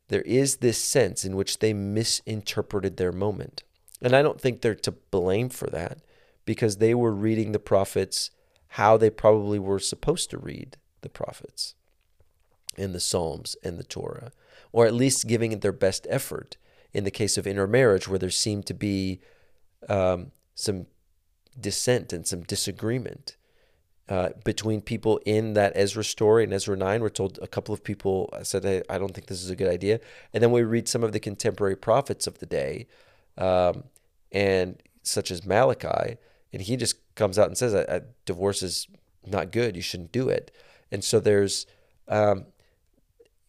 there 0.07 0.21
is 0.21 0.57
this 0.57 0.77
sense 0.77 1.25
in 1.25 1.35
which 1.35 1.59
they 1.59 1.73
misinterpreted 1.73 2.97
their 2.97 3.11
moment. 3.11 3.63
And 4.01 4.15
I 4.15 4.21
don't 4.21 4.39
think 4.39 4.61
they're 4.61 4.75
to 4.75 4.91
blame 4.91 5.49
for 5.49 5.67
that 5.71 5.99
because 6.45 6.77
they 6.77 6.93
were 6.93 7.11
reading 7.11 7.51
the 7.51 7.59
prophets 7.59 8.29
how 8.69 8.97
they 8.97 9.09
probably 9.09 9.57
were 9.57 9.79
supposed 9.79 10.29
to 10.29 10.37
read 10.37 10.77
the 11.01 11.09
prophets 11.09 11.75
in 12.77 12.93
the 12.93 12.99
Psalms 12.99 13.55
and 13.63 13.79
the 13.79 13.83
Torah, 13.83 14.31
or 14.71 14.85
at 14.85 14.93
least 14.93 15.27
giving 15.27 15.51
it 15.51 15.61
their 15.61 15.71
best 15.71 16.05
effort 16.09 16.57
in 16.93 17.03
the 17.03 17.11
case 17.11 17.37
of 17.37 17.47
intermarriage, 17.47 18.07
where 18.07 18.19
there 18.19 18.29
seemed 18.29 18.65
to 18.67 18.73
be 18.73 19.21
um, 19.89 20.31
some 20.53 20.85
dissent 21.59 22.13
and 22.13 22.27
some 22.27 22.41
disagreement 22.41 23.37
uh, 24.07 24.29
between 24.43 24.81
people 24.81 25.19
in 25.25 25.53
that 25.53 25.73
Ezra 25.75 26.03
story 26.03 26.43
and 26.43 26.53
Ezra 26.53 26.77
9. 26.77 27.01
We're 27.01 27.09
told 27.09 27.39
a 27.41 27.47
couple 27.47 27.73
of 27.73 27.83
people 27.83 28.31
said, 28.43 28.63
hey, 28.63 28.83
I 28.89 28.97
don't 28.97 29.13
think 29.13 29.27
this 29.27 29.43
is 29.43 29.49
a 29.49 29.55
good 29.55 29.71
idea. 29.71 29.99
And 30.33 30.43
then 30.43 30.51
we 30.51 30.63
read 30.63 30.87
some 30.87 31.03
of 31.03 31.11
the 31.11 31.19
contemporary 31.19 31.75
prophets 31.75 32.27
of 32.27 32.39
the 32.39 32.45
day, 32.45 32.87
um, 33.37 33.85
and 34.31 34.81
such 35.01 35.31
as 35.31 35.45
Malachi, 35.45 36.17
and 36.53 36.61
he 36.61 36.77
just 36.77 36.97
comes 37.15 37.39
out 37.39 37.47
and 37.47 37.57
says, 37.57 37.73
a, 37.73 38.03
divorce 38.25 38.61
is 38.63 38.87
not 39.25 39.51
good. 39.51 39.75
You 39.75 39.81
shouldn't 39.81 40.11
do 40.11 40.29
it. 40.29 40.51
And 40.91 41.03
so 41.03 41.19
there's 41.19 41.65
um, 42.07 42.45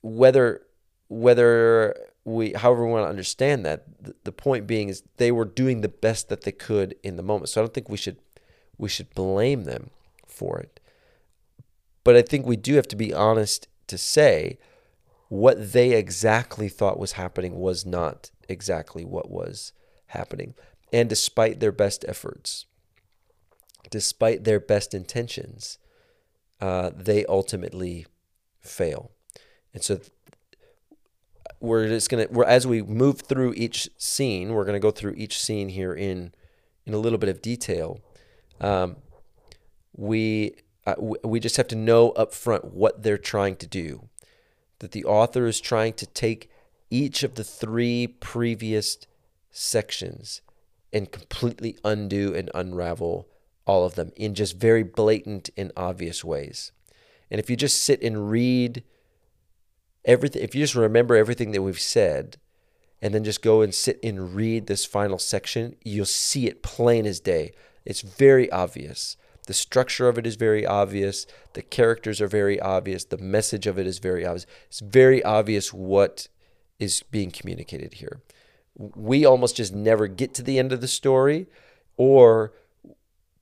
whether 0.03 0.63
whether 1.09 1.95
we 2.26 2.52
however 2.52 2.85
we 2.85 2.90
want 2.90 3.04
to 3.04 3.09
understand 3.09 3.64
that 3.64 3.85
the, 4.25 4.33
point 4.33 4.66
being 4.66 4.88
is 4.88 5.04
they 5.16 5.30
were 5.30 5.45
doing 5.45 5.80
the 5.80 5.88
best 5.88 6.28
that 6.28 6.42
they 6.42 6.50
could 6.52 6.97
in 7.04 7.16
the 7.16 7.23
moment. 7.23 7.49
So 7.49 7.61
i 7.61 7.62
don't 7.62 7.73
think 7.73 7.88
we 7.88 7.97
should 7.97 8.18
we 8.76 8.88
should 8.88 9.14
blame 9.14 9.64
them 9.64 9.90
for 10.26 10.59
it. 10.59 10.80
But 12.02 12.16
i 12.16 12.23
think 12.23 12.45
we 12.45 12.56
do 12.56 12.75
have 12.75 12.88
to 12.88 12.97
be 12.97 13.14
honest 13.14 13.68
to 13.87 13.97
say 13.97 14.59
what 15.28 15.73
they 15.73 15.92
exactly 15.92 16.68
thought 16.68 16.99
was 16.99 17.12
happening 17.12 17.56
was 17.59 17.87
not 17.87 18.30
exactly 18.49 19.04
what 19.04 19.30
was 19.30 19.73
happening. 20.06 20.54
And 20.92 21.09
despite 21.09 21.61
their 21.61 21.73
best 21.73 22.04
efforts 22.09 22.66
despite 23.88 24.42
their 24.42 24.59
best 24.59 24.95
intentions 24.95 25.78
uh, 26.61 26.90
they 26.92 27.25
ultimately 27.26 28.06
fail. 28.61 29.12
And 29.73 29.83
so 29.83 30.00
we're 31.61 31.89
just 31.89 32.11
gonna 32.11 32.27
we're 32.31 32.45
as 32.45 32.67
we 32.67 32.83
move 32.83 33.21
through 33.21 33.55
each 33.57 33.89
scene, 33.97 34.53
we're 34.53 34.65
gonna 34.65 34.81
go 34.81 34.91
through 34.91 35.15
each 35.17 35.41
scene 35.41 35.69
here 35.69 35.93
in 35.95 36.33
in 36.85 36.95
a 36.95 36.99
little 36.99 37.19
bit 37.19 37.29
of 37.29 37.43
detail. 37.43 38.01
Um, 38.61 38.97
we 39.97 40.57
uh, 40.87 40.95
we 40.99 41.41
just 41.41 41.57
have 41.57 41.69
to 41.69 41.77
know 41.77 42.11
up 42.11 42.33
front 42.33 42.73
what 42.73 43.03
they're 43.03 43.19
trying 43.19 43.57
to 43.57 43.67
do. 43.67 44.09
That 44.81 44.93
the 44.93 45.05
author 45.05 45.47
is 45.47 45.61
trying 45.61 45.95
to 45.95 46.07
take 46.07 46.51
each 46.91 47.23
of 47.23 47.35
the 47.35 47.45
three 47.45 48.07
previous 48.07 48.99
sections 49.51 50.43
and 50.93 51.11
completely 51.11 51.77
undo 51.85 52.35
and 52.35 52.51
unravel 52.55 53.29
all 53.67 53.85
of 53.85 53.97
them 53.97 54.13
in 54.17 54.35
just 54.35 54.57
very 54.57 54.83
blatant 54.83 55.51
and 55.57 55.73
obvious 55.77 56.25
ways. 56.25 56.73
And 57.31 57.41
if 57.41 57.51
you 57.51 57.57
just 57.57 57.83
sit 57.83 58.03
and 58.03 58.31
read 58.31 58.85
everything 60.07 60.43
if 60.43 60.55
you 60.55 60.63
just 60.63 60.75
remember 60.75 61.17
everything 61.17 61.51
that 61.53 61.63
we've 61.63 61.81
said 61.81 62.39
and 63.03 63.13
then 63.13 63.25
just 63.25 63.43
go 63.43 63.61
and 63.61 63.75
sit 63.75 64.01
and 64.03 64.35
read 64.35 64.67
this 64.67 64.87
final 64.87 65.19
section, 65.19 65.77
you'll 65.85 66.07
see 66.07 66.47
it 66.47 66.63
plain 66.63 67.05
as 67.05 67.21
day. 67.21 67.53
It's 67.85 68.01
very 68.01 68.51
obvious. 68.51 69.17
The 69.47 69.55
structure 69.55 70.09
of 70.09 70.19
it 70.19 70.27
is 70.27 70.37
very 70.37 70.67
obvious. 70.67 71.27
The 71.53 71.63
characters 71.63 72.21
are 72.21 72.27
very 72.27 72.59
obvious. 72.59 73.05
The 73.05 73.19
message 73.19 73.67
of 73.67 73.79
it 73.79 73.87
is 73.87 73.99
very 73.99 74.25
obvious. 74.25 74.47
It's 74.67 74.81
very 74.81 75.23
obvious 75.23 75.73
what 75.73 76.29
is 76.79 77.03
being 77.11 77.31
communicated 77.31 77.95
here. 77.95 78.23
We 78.77 79.25
almost 79.25 79.57
just 79.57 79.75
never 79.75 80.07
get 80.07 80.35
to 80.35 80.43
the 80.43 80.59
end 80.59 80.73
of 80.73 80.81
the 80.81 80.89
story, 80.89 81.47
or 81.97 82.53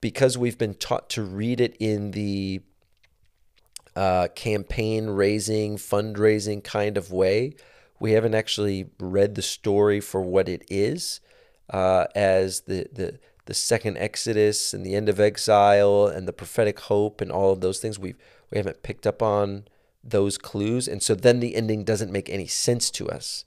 because 0.00 0.36
we've 0.36 0.58
been 0.58 0.74
taught 0.74 1.08
to 1.10 1.22
read 1.22 1.60
it 1.60 1.76
in 1.80 2.10
the 2.10 2.60
uh, 3.96 4.28
campaign 4.34 5.08
raising, 5.08 5.76
fundraising 5.76 6.62
kind 6.62 6.96
of 6.96 7.12
way. 7.12 7.54
We 8.00 8.12
haven't 8.12 8.34
actually 8.34 8.90
read 8.98 9.34
the 9.34 9.42
story 9.42 10.00
for 10.00 10.20
what 10.20 10.48
it 10.48 10.64
is, 10.68 11.20
uh, 11.70 12.06
as 12.14 12.62
the, 12.62 12.88
the 12.92 13.18
the 13.46 13.54
second 13.54 13.98
Exodus 13.98 14.72
and 14.72 14.86
the 14.86 14.94
end 14.94 15.08
of 15.08 15.20
exile 15.20 16.06
and 16.06 16.26
the 16.26 16.32
prophetic 16.32 16.80
hope 16.80 17.20
and 17.20 17.30
all 17.30 17.52
of 17.52 17.60
those 17.60 17.78
things. 17.78 17.98
We 17.98 18.14
we 18.50 18.58
haven't 18.58 18.82
picked 18.82 19.06
up 19.06 19.22
on 19.22 19.64
those 20.02 20.38
clues, 20.38 20.88
and 20.88 21.02
so 21.02 21.14
then 21.14 21.40
the 21.40 21.54
ending 21.54 21.84
doesn't 21.84 22.12
make 22.12 22.28
any 22.28 22.46
sense 22.46 22.90
to 22.92 23.08
us 23.08 23.44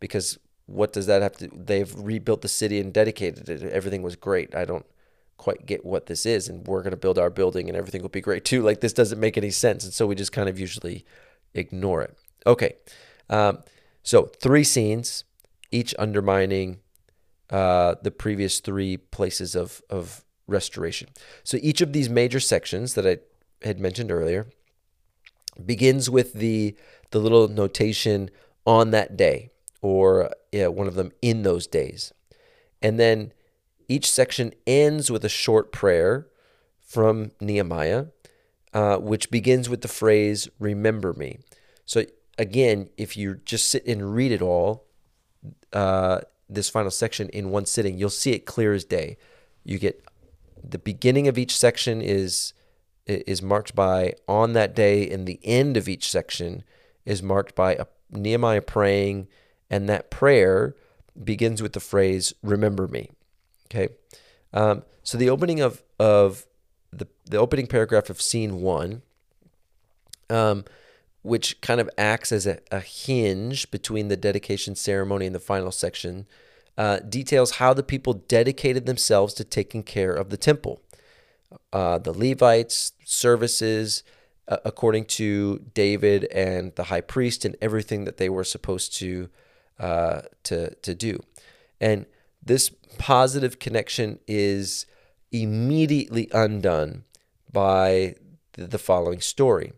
because 0.00 0.38
what 0.66 0.92
does 0.92 1.06
that 1.06 1.22
have 1.22 1.36
to? 1.38 1.48
They've 1.48 1.92
rebuilt 1.94 2.42
the 2.42 2.48
city 2.48 2.78
and 2.78 2.92
dedicated 2.92 3.48
it. 3.48 3.62
Everything 3.62 4.02
was 4.02 4.16
great. 4.16 4.54
I 4.54 4.64
don't 4.64 4.86
quite 5.38 5.64
get 5.64 5.84
what 5.84 6.06
this 6.06 6.26
is 6.26 6.48
and 6.48 6.66
we're 6.66 6.82
going 6.82 6.90
to 6.90 6.96
build 6.96 7.18
our 7.18 7.30
building 7.30 7.68
and 7.68 7.76
everything 7.76 8.02
will 8.02 8.08
be 8.10 8.20
great 8.20 8.44
too. 8.44 8.62
Like 8.62 8.80
this 8.80 8.92
doesn't 8.92 9.18
make 9.18 9.38
any 9.38 9.50
sense 9.50 9.84
and 9.84 9.94
so 9.94 10.06
we 10.06 10.14
just 10.14 10.32
kind 10.32 10.48
of 10.48 10.60
usually 10.60 11.04
ignore 11.54 12.02
it. 12.02 12.16
Okay 12.46 12.74
um, 13.30 13.58
so 14.02 14.24
three 14.40 14.64
scenes 14.64 15.24
each 15.70 15.94
undermining 15.98 16.78
uh, 17.50 17.94
the 18.02 18.10
previous 18.10 18.60
three 18.60 18.96
places 18.96 19.54
of, 19.54 19.82
of 19.90 20.24
restoration. 20.46 21.08
So 21.44 21.58
each 21.62 21.80
of 21.80 21.92
these 21.92 22.08
major 22.08 22.40
sections 22.40 22.94
that 22.94 23.06
i 23.06 23.18
had 23.66 23.80
mentioned 23.80 24.12
earlier 24.12 24.46
begins 25.64 26.08
with 26.08 26.34
the 26.34 26.76
the 27.10 27.18
little 27.18 27.48
notation 27.48 28.30
on 28.64 28.90
that 28.92 29.16
day 29.16 29.50
or 29.80 30.30
yeah, 30.52 30.66
one 30.68 30.86
of 30.86 30.94
them 30.94 31.12
in 31.22 31.42
those 31.42 31.66
days. 31.66 32.12
And 32.82 32.98
then 32.98 33.32
each 33.88 34.10
section 34.10 34.52
ends 34.66 35.10
with 35.10 35.24
a 35.24 35.28
short 35.28 35.72
prayer 35.72 36.28
from 36.80 37.32
Nehemiah, 37.40 38.06
uh, 38.74 38.98
which 38.98 39.30
begins 39.30 39.68
with 39.68 39.80
the 39.80 39.88
phrase, 39.88 40.48
remember 40.58 41.12
me. 41.14 41.38
So, 41.84 42.04
again, 42.36 42.90
if 42.96 43.16
you 43.16 43.40
just 43.44 43.68
sit 43.68 43.86
and 43.86 44.14
read 44.14 44.30
it 44.30 44.42
all, 44.42 44.86
uh, 45.72 46.20
this 46.48 46.68
final 46.68 46.90
section 46.90 47.28
in 47.30 47.50
one 47.50 47.66
sitting, 47.66 47.98
you'll 47.98 48.10
see 48.10 48.32
it 48.32 48.46
clear 48.46 48.72
as 48.72 48.84
day. 48.84 49.16
You 49.64 49.78
get 49.78 50.04
the 50.62 50.78
beginning 50.78 51.28
of 51.28 51.38
each 51.38 51.56
section 51.56 52.00
is 52.00 52.52
is 53.06 53.40
marked 53.40 53.74
by 53.74 54.12
on 54.26 54.52
that 54.52 54.74
day, 54.74 55.08
and 55.08 55.26
the 55.26 55.40
end 55.42 55.76
of 55.76 55.88
each 55.88 56.10
section 56.10 56.62
is 57.06 57.22
marked 57.22 57.54
by 57.54 57.74
a, 57.74 57.86
Nehemiah 58.10 58.62
praying, 58.62 59.28
and 59.70 59.88
that 59.88 60.10
prayer 60.10 60.74
begins 61.22 61.62
with 61.62 61.72
the 61.72 61.80
phrase 61.80 62.34
"Remember 62.42 62.86
me." 62.86 63.10
Okay, 63.70 63.88
um, 64.52 64.82
so 65.02 65.18
the 65.18 65.30
opening 65.30 65.60
of 65.60 65.82
of 65.98 66.46
the 66.92 67.06
the 67.26 67.36
opening 67.36 67.66
paragraph 67.66 68.08
of 68.10 68.20
scene 68.20 68.60
one, 68.60 69.02
um, 70.30 70.64
which 71.22 71.60
kind 71.60 71.80
of 71.80 71.90
acts 71.98 72.32
as 72.32 72.46
a, 72.46 72.60
a 72.70 72.80
hinge 72.80 73.70
between 73.70 74.08
the 74.08 74.16
dedication 74.16 74.74
ceremony 74.74 75.26
and 75.26 75.34
the 75.34 75.40
final 75.40 75.70
section, 75.70 76.26
uh, 76.78 77.00
details 77.00 77.52
how 77.52 77.74
the 77.74 77.82
people 77.82 78.14
dedicated 78.14 78.86
themselves 78.86 79.34
to 79.34 79.44
taking 79.44 79.82
care 79.82 80.14
of 80.14 80.30
the 80.30 80.36
temple. 80.36 80.80
Uh, 81.72 81.98
the 81.98 82.12
Levites, 82.12 82.92
services, 83.04 84.02
uh, 84.48 84.58
according 84.64 85.04
to 85.04 85.58
David 85.74 86.24
and 86.26 86.74
the 86.76 86.84
high 86.84 87.00
priest, 87.00 87.44
and 87.44 87.56
everything 87.60 88.04
that 88.04 88.16
they 88.16 88.28
were 88.28 88.44
supposed 88.44 88.94
to 88.96 89.28
uh, 89.78 90.22
to 90.44 90.74
to 90.76 90.94
do, 90.94 91.20
and 91.80 92.06
this 92.48 92.70
positive 92.98 93.58
connection 93.58 94.18
is 94.26 94.86
immediately 95.30 96.28
undone 96.32 97.04
by 97.52 98.16
the 98.54 98.78
following 98.78 99.20
story. 99.20 99.72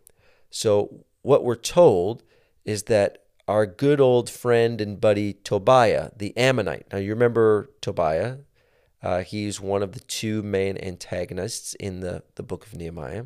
So, 0.48 1.04
what 1.22 1.44
we're 1.44 1.54
told 1.54 2.22
is 2.64 2.84
that 2.84 3.24
our 3.46 3.66
good 3.66 4.00
old 4.00 4.30
friend 4.30 4.80
and 4.80 5.00
buddy 5.00 5.34
Tobiah, 5.34 6.10
the 6.16 6.34
Ammonite. 6.36 6.86
Now, 6.92 6.98
you 6.98 7.10
remember 7.10 7.70
Tobiah. 7.80 8.38
Uh, 9.02 9.22
he's 9.22 9.60
one 9.60 9.82
of 9.82 9.92
the 9.92 10.00
two 10.00 10.42
main 10.42 10.78
antagonists 10.78 11.74
in 11.74 12.00
the, 12.00 12.22
the 12.36 12.42
book 12.42 12.66
of 12.66 12.76
Nehemiah. 12.76 13.24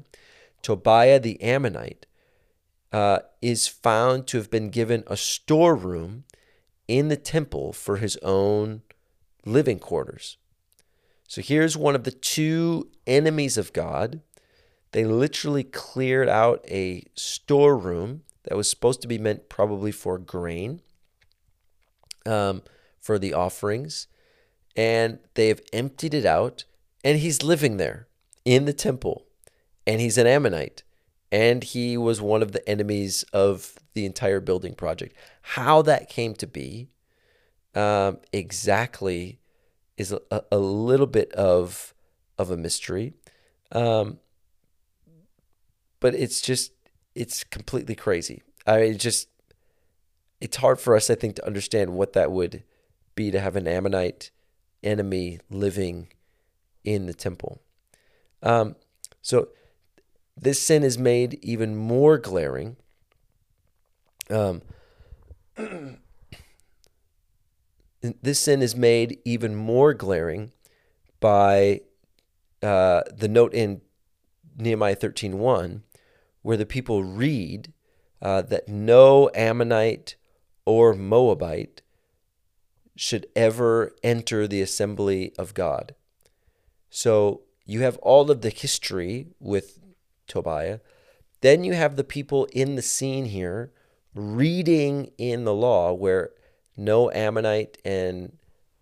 Tobiah 0.62 1.20
the 1.20 1.40
Ammonite 1.42 2.06
uh, 2.92 3.18
is 3.42 3.68
found 3.68 4.26
to 4.28 4.38
have 4.38 4.50
been 4.50 4.70
given 4.70 5.04
a 5.06 5.16
storeroom 5.16 6.24
in 6.88 7.08
the 7.08 7.16
temple 7.16 7.72
for 7.72 7.98
his 7.98 8.16
own 8.18 8.82
living 9.44 9.78
quarters. 9.78 10.36
So 11.28 11.40
here's 11.40 11.76
one 11.76 11.94
of 11.94 12.04
the 12.04 12.10
two 12.10 12.90
enemies 13.06 13.56
of 13.56 13.72
God. 13.72 14.20
They 14.92 15.04
literally 15.04 15.64
cleared 15.64 16.28
out 16.28 16.64
a 16.68 17.04
storeroom 17.14 18.22
that 18.44 18.56
was 18.56 18.68
supposed 18.68 19.02
to 19.02 19.08
be 19.08 19.18
meant 19.18 19.48
probably 19.48 19.90
for 19.90 20.18
grain, 20.18 20.80
um, 22.26 22.62
for 23.00 23.18
the 23.18 23.34
offerings, 23.34 24.06
and 24.76 25.18
they 25.34 25.48
have 25.48 25.62
emptied 25.72 26.14
it 26.14 26.26
out. 26.26 26.64
And 27.02 27.18
he's 27.18 27.42
living 27.42 27.76
there 27.76 28.06
in 28.44 28.64
the 28.64 28.72
temple, 28.72 29.26
and 29.86 30.00
he's 30.00 30.16
an 30.16 30.26
Ammonite, 30.26 30.82
and 31.32 31.64
he 31.64 31.96
was 31.96 32.20
one 32.20 32.42
of 32.42 32.52
the 32.52 32.66
enemies 32.68 33.24
of 33.32 33.74
the 33.94 34.06
entire 34.06 34.40
building 34.40 34.74
project. 34.74 35.16
How 35.42 35.82
that 35.82 36.08
came 36.08 36.34
to 36.34 36.46
be 36.46 36.88
um, 37.74 38.18
exactly 38.32 39.40
is 39.96 40.12
a, 40.12 40.42
a 40.50 40.58
little 40.58 41.06
bit 41.06 41.32
of 41.32 41.94
of 42.38 42.50
a 42.50 42.56
mystery. 42.56 43.14
Um, 43.72 44.18
but 46.00 46.14
it's 46.14 46.40
just 46.40 46.72
it's 47.14 47.44
completely 47.44 47.94
crazy. 47.94 48.42
I 48.66 48.80
mean, 48.80 48.98
just 48.98 49.28
it's 50.40 50.56
hard 50.58 50.80
for 50.80 50.96
us, 50.96 51.10
I 51.10 51.14
think, 51.14 51.36
to 51.36 51.46
understand 51.46 51.94
what 51.94 52.12
that 52.12 52.30
would 52.30 52.62
be 53.14 53.30
to 53.30 53.40
have 53.40 53.56
an 53.56 53.66
Ammonite 53.66 54.30
enemy 54.82 55.40
living 55.48 56.08
in 56.84 57.06
the 57.06 57.14
temple. 57.14 57.62
Um, 58.42 58.76
so 59.22 59.48
this 60.36 60.60
sin 60.60 60.82
is 60.82 60.98
made 60.98 61.38
even 61.42 61.76
more 61.76 62.18
glaring. 62.18 62.76
Um, 64.28 64.62
this 68.22 68.40
sin 68.40 68.62
is 68.62 68.76
made 68.76 69.18
even 69.24 69.54
more 69.54 69.94
glaring 69.94 70.52
by 71.20 71.80
uh, 72.62 73.02
the 73.14 73.28
note 73.28 73.54
in 73.54 73.80
Nehemiah 74.56 74.96
13:1, 74.96 75.82
where 76.42 76.56
the 76.56 76.66
people 76.66 77.02
read 77.02 77.72
uh, 78.20 78.42
that 78.42 78.68
no 78.68 79.30
Ammonite 79.34 80.16
or 80.64 80.94
Moabite 80.94 81.82
should 82.96 83.26
ever 83.34 83.92
enter 84.02 84.46
the 84.46 84.62
assembly 84.62 85.32
of 85.38 85.54
God. 85.54 85.94
So 86.90 87.42
you 87.66 87.80
have 87.82 87.96
all 87.98 88.30
of 88.30 88.42
the 88.42 88.50
history 88.50 89.28
with 89.40 89.80
Tobiah. 90.26 90.78
Then 91.40 91.64
you 91.64 91.72
have 91.72 91.96
the 91.96 92.04
people 92.04 92.46
in 92.52 92.76
the 92.76 92.82
scene 92.82 93.26
here 93.26 93.72
reading 94.14 95.10
in 95.18 95.44
the 95.44 95.54
law 95.54 95.92
where 95.92 96.30
no 96.76 97.10
Ammonite 97.10 97.78
and 97.84 98.36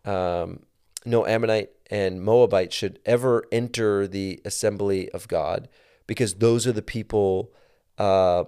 um, 0.05 0.61
no 1.05 1.27
Ammonite 1.27 1.71
and 1.91 2.23
Moabite 2.23 2.73
should 2.73 2.99
ever 3.05 3.45
enter 3.53 4.07
the 4.07 4.41
assembly 4.45 5.11
of 5.11 5.29
God 5.29 5.69
because 6.07 6.35
those 6.35 6.67
are 6.67 6.73
the 6.73 6.83
people 6.83 7.53
uh, 7.99 8.45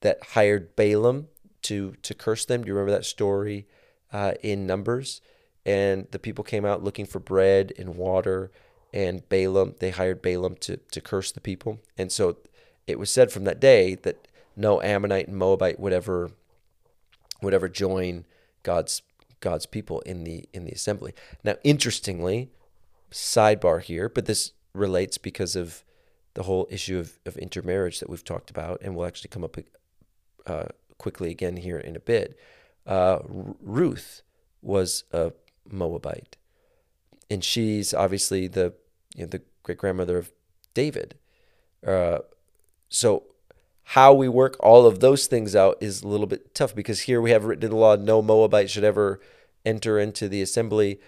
that 0.00 0.18
hired 0.32 0.74
Balaam 0.76 1.28
to 1.62 1.94
to 2.02 2.14
curse 2.14 2.44
them. 2.44 2.62
Do 2.62 2.68
you 2.68 2.74
remember 2.74 2.92
that 2.92 3.04
story 3.04 3.66
uh, 4.12 4.32
in 4.42 4.66
Numbers? 4.66 5.20
And 5.64 6.06
the 6.12 6.18
people 6.18 6.44
came 6.44 6.64
out 6.64 6.82
looking 6.82 7.04
for 7.04 7.18
bread 7.18 7.72
and 7.78 7.96
water, 7.96 8.50
and 8.92 9.28
Balaam 9.28 9.74
they 9.80 9.90
hired 9.90 10.22
Balaam 10.22 10.56
to 10.60 10.76
to 10.76 11.00
curse 11.00 11.32
the 11.32 11.40
people. 11.40 11.80
And 11.96 12.10
so 12.10 12.38
it 12.86 12.98
was 12.98 13.10
said 13.10 13.30
from 13.30 13.44
that 13.44 13.60
day 13.60 13.94
that 13.96 14.28
no 14.56 14.80
Ammonite 14.82 15.28
and 15.28 15.36
Moabite 15.36 15.78
would 15.78 15.92
ever 15.92 16.30
would 17.42 17.54
ever 17.54 17.68
join 17.68 18.24
God's 18.62 19.02
God's 19.40 19.66
people 19.66 20.00
in 20.00 20.24
the 20.24 20.48
in 20.52 20.64
the 20.64 20.72
assembly. 20.72 21.14
Now, 21.44 21.54
interestingly, 21.62 22.50
sidebar 23.10 23.82
here, 23.82 24.08
but 24.08 24.26
this 24.26 24.52
relates 24.74 25.18
because 25.18 25.56
of 25.56 25.84
the 26.34 26.42
whole 26.44 26.68
issue 26.70 26.98
of, 26.98 27.18
of 27.26 27.36
intermarriage 27.36 28.00
that 28.00 28.08
we've 28.08 28.24
talked 28.24 28.50
about, 28.50 28.80
and 28.82 28.94
will 28.94 29.06
actually 29.06 29.28
come 29.28 29.44
up 29.44 29.56
uh, 30.46 30.66
quickly 30.98 31.30
again 31.30 31.56
here 31.56 31.78
in 31.78 31.96
a 31.96 32.00
bit. 32.00 32.38
Uh, 32.86 33.18
Ruth 33.28 34.22
was 34.62 35.04
a 35.12 35.32
Moabite, 35.70 36.36
and 37.30 37.44
she's 37.44 37.92
obviously 37.94 38.48
the 38.48 38.74
you 39.14 39.22
know, 39.22 39.28
the 39.28 39.42
great 39.62 39.78
grandmother 39.78 40.18
of 40.18 40.32
David. 40.74 41.16
Uh, 41.86 42.18
so 42.88 43.24
how 43.92 44.12
we 44.12 44.28
work 44.28 44.54
all 44.60 44.84
of 44.84 45.00
those 45.00 45.26
things 45.26 45.56
out 45.56 45.78
is 45.80 46.02
a 46.02 46.08
little 46.08 46.26
bit 46.26 46.54
tough 46.54 46.74
because 46.74 47.00
here 47.02 47.22
we 47.22 47.30
have 47.30 47.46
written 47.46 47.64
in 47.64 47.70
the 47.70 47.76
law 47.76 47.96
no 47.96 48.20
Moabite 48.20 48.68
should 48.68 48.84
ever 48.84 49.18
enter 49.64 49.98
into 49.98 50.28
the 50.28 50.42
assembly, 50.42 51.00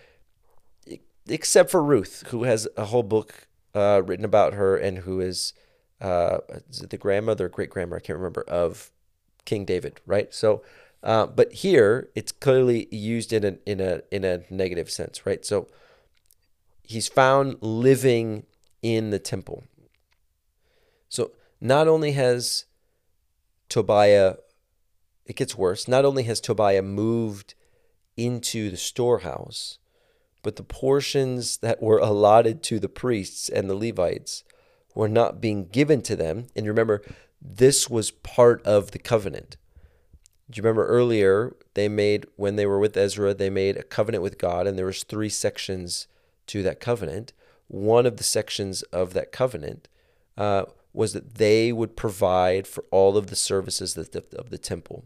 except 1.29 1.71
for 1.71 1.83
Ruth, 1.83 2.25
who 2.29 2.45
has 2.45 2.67
a 2.79 2.87
whole 2.87 3.03
book 3.03 3.49
uh, 3.75 4.01
written 4.07 4.25
about 4.25 4.55
her 4.55 4.79
and 4.79 5.01
who 5.01 5.21
is, 5.21 5.53
uh, 6.01 6.39
is 6.71 6.79
the 6.79 6.97
grandmother, 6.97 7.51
great 7.51 7.69
grandmother, 7.69 8.01
I 8.03 8.07
can't 8.07 8.19
remember, 8.19 8.45
of 8.49 8.91
King 9.45 9.67
David, 9.67 10.01
right? 10.07 10.33
So, 10.33 10.63
uh, 11.03 11.27
but 11.27 11.53
here 11.53 12.09
it's 12.15 12.33
clearly 12.33 12.89
used 12.91 13.35
in 13.35 13.45
a 13.45 13.59
in 13.67 13.81
a 13.81 14.01
in 14.11 14.25
a 14.25 14.45
negative 14.49 14.91
sense, 14.91 15.27
right? 15.27 15.45
So 15.45 15.69
he's 16.83 17.09
found 17.09 17.59
living 17.61 18.45
in 18.81 19.11
the 19.11 19.19
temple. 19.19 19.65
So 21.11 21.33
not 21.61 21.87
only 21.87 22.13
has 22.13 22.65
Tobiah, 23.71 24.35
it 25.25 25.37
gets 25.37 25.57
worse. 25.57 25.89
Not 25.89 26.05
only 26.05 26.25
has 26.25 26.41
Tobiah 26.41 26.83
moved 26.83 27.55
into 28.17 28.71
the 28.71 28.77
storehouse, 28.77 29.79
but 30.43 30.57
the 30.57 30.63
portions 30.63 31.57
that 31.59 31.83
were 31.83 31.99
allotted 31.99 32.63
to 32.65 32.79
the 32.79 32.89
priests 32.89 33.49
and 33.49 33.71
the 33.71 33.75
Levites 33.75 34.45
were 34.95 35.09
not 35.09 35.41
being 35.41 35.67
given 35.67 36.03
to 36.03 36.17
them. 36.17 36.49
And 36.55 36.67
remember, 36.67 37.03
this 37.41 37.89
was 37.89 38.11
part 38.11 38.63
of 38.67 38.91
the 38.91 38.99
covenant. 38.99 39.57
Do 40.51 40.59
you 40.59 40.63
remember 40.63 40.87
earlier 40.87 41.57
they 41.75 41.89
made 41.89 42.27
when 42.37 42.57
they 42.57 42.67
were 42.67 42.79
with 42.79 42.97
Ezra, 42.97 43.33
they 43.33 43.51
made 43.51 43.77
a 43.77 43.85
covenant 43.85 44.23
with 44.23 44.37
God, 44.37 44.67
and 44.67 44.77
there 44.77 44.87
was 44.87 45.05
three 45.05 45.29
sections 45.29 46.09
to 46.49 46.63
that 46.65 46.81
covenant. 46.81 47.33
One 47.69 48.05
of 48.05 48.17
the 48.17 48.25
sections 48.25 48.83
of 48.85 49.13
that 49.13 49.31
covenant 49.31 49.87
uh, 50.37 50.65
was 50.93 51.13
that 51.13 51.37
they 51.37 51.73
would 51.73 51.97
provide 51.97 52.67
for 52.67 52.85
all 52.91 53.17
of 53.17 53.29
the 53.29 53.37
services 53.37 53.97
of 53.97 54.11
the, 54.11 54.59
temple. 54.59 55.05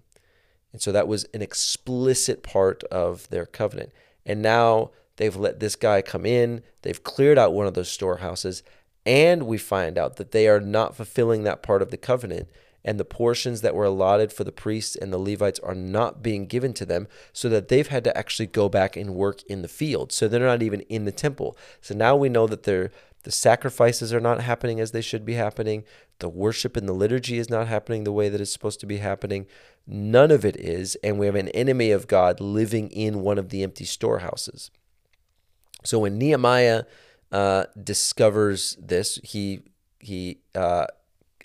And 0.73 0.81
so 0.81 0.90
that 0.92 1.07
was 1.07 1.25
an 1.35 1.42
explicit 1.42 2.42
part 2.42 2.83
of 2.85 3.29
their 3.29 3.47
covenant. 3.47 3.92
And 4.25 4.42
now 4.42 4.90
they've 5.16 5.37
let 5.37 5.61
this 5.61 5.77
guy 5.77 6.03
come 6.03 6.27
in, 6.27 6.62
they've 6.83 7.05
cleared 7.05 7.38
out 7.38 7.53
one 7.53 7.66
of 7.66 7.75
those 7.75 7.90
storehouses, 7.90 8.62
And 9.07 9.47
we 9.47 9.59
find 9.59 9.99
out 9.99 10.16
that 10.16 10.31
they 10.31 10.49
are 10.49 10.61
not 10.61 10.97
fulfilling 10.97 11.44
that 11.44 11.62
part 11.62 11.83
of 11.83 11.90
the 11.90 11.97
covenant 11.97 12.49
and 12.85 13.01
the 13.01 13.05
portions 13.05 13.61
that 13.62 13.75
were 13.75 13.85
allotted 13.85 14.33
for 14.33 14.44
the 14.44 14.53
priests 14.53 14.94
and 14.94 15.12
the 15.12 15.18
Levites 15.18 15.61
are 15.61 15.75
not 15.75 16.23
being 16.23 16.47
given 16.47 16.75
to 16.75 16.85
them, 16.85 17.09
so 17.33 17.49
that 17.49 17.68
they've 17.68 17.88
had 17.88 18.05
to 18.05 18.16
actually 18.16 18.47
go 18.47 18.68
back 18.68 18.94
and 18.97 19.14
work 19.14 19.42
in 19.44 19.62
the 19.62 19.68
field. 19.68 20.12
So 20.12 20.29
they're 20.29 20.40
not 20.40 20.62
even 20.62 20.81
in 20.83 21.07
the 21.07 21.12
temple. 21.12 21.57
So 21.81 21.94
now 21.94 22.14
we 22.14 22.29
know 22.29 22.47
that 22.47 22.64
they're 22.64 22.90
the 23.24 23.32
sacrifices 23.32 24.12
are 24.12 24.20
not 24.20 24.42
happening 24.42 24.80
as 24.80 24.92
they 24.92 25.00
should 25.00 25.24
be 25.24 25.34
happening. 25.34 25.84
The 26.18 26.28
worship 26.28 26.76
in 26.76 26.87
the 26.87 26.92
liturgy 26.92 27.38
is 27.38 27.50
not 27.50 27.66
happening 27.66 28.04
the 28.04 28.12
way 28.12 28.28
that 28.28 28.40
it's 28.40 28.52
supposed 28.52 28.80
to 28.80 28.87
be 28.87 28.98
happening. 28.98 29.46
None 29.87 30.30
of 30.30 30.44
it 30.44 30.56
is. 30.56 30.94
And 31.02 31.18
we 31.18 31.26
have 31.26 31.34
an 31.34 31.48
enemy 31.48 31.90
of 31.90 32.06
God 32.06 32.38
living 32.38 32.90
in 32.90 33.22
one 33.22 33.38
of 33.38 33.48
the 33.48 33.62
empty 33.62 33.87
storehouses. 33.87 34.70
So 35.84 35.98
when 35.98 36.18
Nehemiah 36.18 36.84
uh, 37.32 37.64
discovers 37.82 38.76
this, 38.80 39.18
he 39.22 39.62
he 40.00 40.38
uh, 40.54 40.87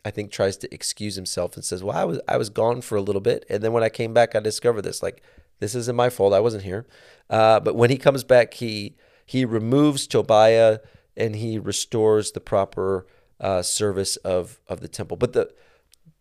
I 0.06 0.12
think 0.12 0.32
tries 0.32 0.58
to 0.58 0.74
excuse 0.74 1.16
himself 1.16 1.56
and 1.56 1.64
says, 1.64 1.84
"Well, 1.84 1.98
I 1.98 2.04
was 2.04 2.20
I 2.28 2.38
was 2.38 2.50
gone 2.50 2.82
for 2.82 2.96
a 2.96 3.02
little 3.02 3.22
bit, 3.22 3.46
and 3.50 3.64
then 3.64 3.74
when 3.74 3.84
I 3.84 3.90
came 3.90 4.14
back, 4.14 4.36
I 4.36 4.40
discovered 4.40 4.84
this. 4.84 5.02
Like, 5.02 5.22
this 5.60 5.76
isn't 5.76 5.96
my 5.96 6.10
fault. 6.10 6.34
I 6.34 6.40
wasn't 6.40 6.64
here." 6.64 6.86
Uh, 7.30 7.60
but 7.60 7.76
when 7.76 7.90
he 7.90 7.98
comes 7.98 8.24
back, 8.24 8.56
he 8.56 8.96
he 9.26 9.46
removes 9.46 10.08
Tobiah 10.08 10.80
and 11.20 11.36
he 11.36 11.60
restores 11.60 12.32
the 12.32 12.40
proper 12.40 13.06
uh, 13.40 13.62
service 13.62 14.16
of 14.18 14.60
of 14.68 14.80
the 14.80 14.88
temple. 14.88 15.18
But 15.18 15.34
the 15.34 15.54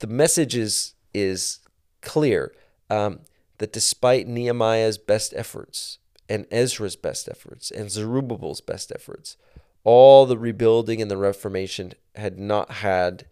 the 0.01 0.07
message 0.07 0.57
is 0.57 0.95
is 1.15 1.61
clear 2.03 2.53
um, 2.91 3.21
that 3.59 3.73
despite 3.73 4.29
Nehemiah's 4.29 4.99
best 4.99 5.33
efforts 5.37 5.99
and 6.29 6.47
Ezra's 6.51 6.97
best 6.97 7.29
efforts 7.29 7.71
and 7.71 7.91
Zerubbabel's 7.91 8.61
best 8.61 8.93
efforts, 8.95 9.37
all 9.85 10.27
the 10.27 10.39
rebuilding 10.39 11.01
and 11.01 11.11
the 11.11 11.17
Reformation 11.17 11.93
had 12.15 12.39
not 12.39 12.71
had 12.71 13.27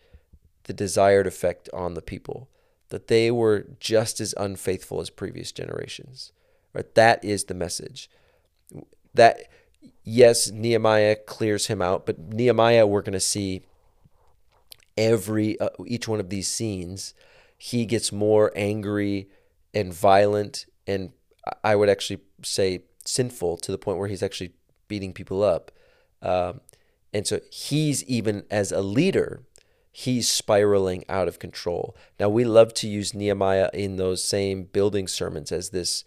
the 0.64 0.72
desired 0.72 1.26
effect 1.26 1.68
on 1.72 1.94
the 1.94 2.02
people, 2.02 2.48
that 2.88 3.08
they 3.08 3.30
were 3.30 3.66
just 3.78 4.20
as 4.20 4.34
unfaithful 4.36 5.00
as 5.00 5.10
previous 5.10 5.52
generations. 5.52 6.32
Right? 6.72 6.92
That 6.94 7.24
is 7.24 7.44
the 7.44 7.54
message. 7.54 8.10
That 9.14 9.48
yes, 10.04 10.50
Nehemiah 10.50 11.16
clears 11.16 11.66
him 11.66 11.82
out, 11.82 12.06
but 12.06 12.18
Nehemiah, 12.18 12.86
we're 12.86 13.02
going 13.02 13.12
to 13.12 13.20
see 13.20 13.62
every 14.96 15.58
uh, 15.60 15.68
each 15.86 16.08
one 16.08 16.20
of 16.20 16.30
these 16.30 16.48
scenes, 16.48 17.14
he 17.56 17.86
gets 17.86 18.12
more 18.12 18.52
angry 18.56 19.28
and 19.74 19.92
violent, 19.92 20.66
and 20.86 21.10
I 21.62 21.76
would 21.76 21.88
actually 21.88 22.20
say 22.42 22.84
sinful 23.04 23.58
to 23.58 23.72
the 23.72 23.78
point 23.78 23.98
where 23.98 24.08
he's 24.08 24.22
actually 24.22 24.52
beating 24.88 25.12
people 25.12 25.42
up. 25.42 25.70
Um, 26.22 26.60
and 27.12 27.26
so 27.26 27.40
he's 27.50 28.04
even 28.04 28.44
as 28.50 28.72
a 28.72 28.80
leader, 28.80 29.42
he's 29.92 30.28
spiraling 30.28 31.04
out 31.08 31.28
of 31.28 31.38
control. 31.38 31.96
Now, 32.18 32.28
we 32.28 32.44
love 32.44 32.74
to 32.74 32.88
use 32.88 33.14
Nehemiah 33.14 33.70
in 33.72 33.96
those 33.96 34.22
same 34.22 34.64
building 34.64 35.08
sermons 35.08 35.52
as 35.52 35.70
this 35.70 36.04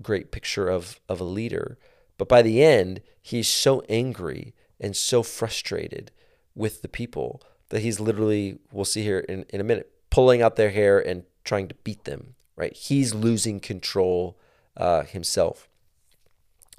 great 0.00 0.30
picture 0.30 0.68
of, 0.68 1.00
of 1.08 1.20
a 1.20 1.24
leader. 1.24 1.78
But 2.22 2.28
by 2.28 2.42
the 2.42 2.62
end, 2.62 3.00
he's 3.20 3.48
so 3.48 3.82
angry 3.88 4.54
and 4.78 4.94
so 4.94 5.24
frustrated 5.24 6.12
with 6.54 6.80
the 6.80 6.86
people 6.86 7.42
that 7.70 7.82
he's 7.82 7.98
literally, 7.98 8.60
we'll 8.70 8.84
see 8.84 9.02
here 9.02 9.18
in, 9.18 9.44
in 9.48 9.60
a 9.60 9.64
minute, 9.64 9.90
pulling 10.08 10.40
out 10.40 10.54
their 10.54 10.70
hair 10.70 11.00
and 11.00 11.24
trying 11.42 11.66
to 11.66 11.74
beat 11.82 12.04
them, 12.04 12.36
right? 12.54 12.76
He's 12.76 13.12
losing 13.12 13.58
control 13.58 14.38
uh, 14.76 15.02
himself. 15.02 15.68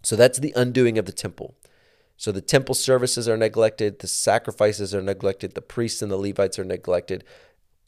So 0.01 0.15
that's 0.15 0.39
the 0.39 0.53
undoing 0.56 0.97
of 0.97 1.08
the 1.08 1.12
temple. 1.12 1.56
So 2.15 2.32
the 2.32 2.39
temple 2.39 2.73
services 2.73 3.27
are 3.27 3.36
neglected, 3.36 3.99
the 3.99 4.08
sacrifices 4.08 4.95
are 4.95 5.01
neglected, 5.01 5.56
the 5.56 5.62
priests 5.62 6.01
and 6.01 6.10
the 6.10 6.15
Levites 6.15 6.58
are 6.58 6.63
neglected. 6.63 7.25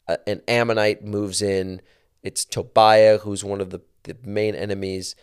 Uh, 0.06 0.18
an 0.26 0.42
Ammonite 0.46 1.02
moves 1.02 1.40
in. 1.40 1.80
It's 2.22 2.44
Tobiah, 2.44 3.16
who's 3.16 3.42
one 3.42 3.62
of 3.62 3.70
the, 3.70 3.80
the 4.02 4.14
main 4.22 4.54
enemies. 4.54 5.16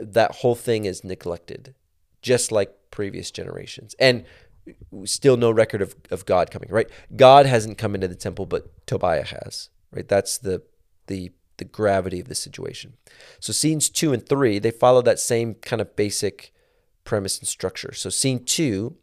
That 0.00 0.36
whole 0.36 0.54
thing 0.54 0.84
is 0.84 1.04
neglected, 1.04 1.74
just 2.22 2.50
like 2.52 2.74
previous 2.90 3.30
generations. 3.30 3.94
And 3.98 4.24
still 5.04 5.36
no 5.36 5.50
record 5.50 5.82
of, 5.82 5.94
of 6.10 6.26
God 6.26 6.50
coming, 6.50 6.70
right? 6.70 6.90
God 7.16 7.46
hasn't 7.46 7.78
come 7.78 7.94
into 7.94 8.08
the 8.08 8.14
temple, 8.14 8.46
but 8.46 8.86
Tobiah 8.86 9.24
has, 9.24 9.70
right? 9.90 10.08
That's 10.08 10.38
the 10.38 10.62
the 11.06 11.32
the 11.58 11.64
gravity 11.64 12.20
of 12.20 12.28
the 12.28 12.34
situation. 12.34 12.96
So 13.40 13.52
scenes 13.52 13.90
two 13.90 14.12
and 14.12 14.26
three, 14.26 14.58
they 14.58 14.70
follow 14.70 15.02
that 15.02 15.18
same 15.18 15.54
kind 15.54 15.82
of 15.82 15.96
basic 15.96 16.52
premise 17.04 17.38
and 17.38 17.48
structure. 17.48 17.92
So 17.94 18.10
scene 18.10 18.44
two 18.44 18.96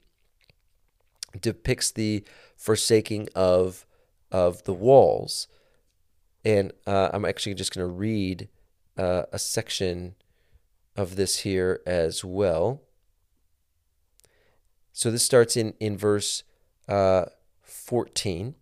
depicts 1.42 1.92
the 1.92 2.24
forsaking 2.56 3.28
of 3.36 3.86
of 4.32 4.64
the 4.64 4.74
walls, 4.74 5.48
and 6.44 6.72
uh, 6.86 7.10
I'm 7.14 7.26
actually 7.26 7.56
just 7.56 7.74
going 7.74 7.88
to 7.88 7.94
read 7.94 8.50
uh, 8.98 9.24
a 9.32 9.40
section 9.40 10.16
of 10.96 11.16
this 11.16 11.40
here 11.40 11.82
as 11.86 12.24
well. 12.24 12.82
So 14.94 15.12
this 15.12 15.24
starts 15.24 15.58
in 15.58 15.74
in 15.80 15.98
verse 15.98 16.44
uh, 16.88 17.26
14. 17.64 18.56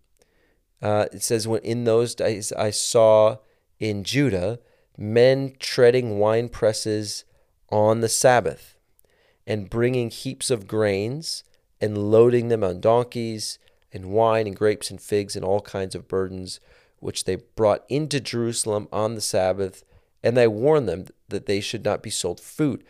Uh, 0.82 1.06
it 1.12 1.22
says, 1.22 1.46
"When 1.48 1.62
in 1.62 1.84
those 1.84 2.14
days 2.14 2.52
I 2.52 2.70
saw 2.70 3.38
in 3.78 4.04
Judah 4.04 4.58
men 4.96 5.54
treading 5.58 6.18
wine 6.18 6.48
presses 6.48 7.24
on 7.70 8.00
the 8.00 8.08
Sabbath." 8.08 8.74
and 9.46 9.70
bringing 9.70 10.10
heaps 10.10 10.50
of 10.50 10.66
grains 10.66 11.44
and 11.80 12.10
loading 12.10 12.48
them 12.48 12.64
on 12.64 12.80
donkeys 12.80 13.58
and 13.92 14.06
wine 14.06 14.46
and 14.46 14.56
grapes 14.56 14.90
and 14.90 15.00
figs 15.00 15.36
and 15.36 15.44
all 15.44 15.60
kinds 15.60 15.94
of 15.94 16.08
burdens, 16.08 16.60
which 16.98 17.24
they 17.24 17.36
brought 17.36 17.84
into 17.88 18.20
Jerusalem 18.20 18.88
on 18.92 19.14
the 19.14 19.20
Sabbath. 19.20 19.84
And 20.24 20.36
they 20.36 20.48
warned 20.48 20.88
them 20.88 21.06
that 21.28 21.44
they 21.44 21.60
should 21.60 21.84
not 21.84 22.02
be 22.02 22.10
sold 22.10 22.40
food. 22.40 22.82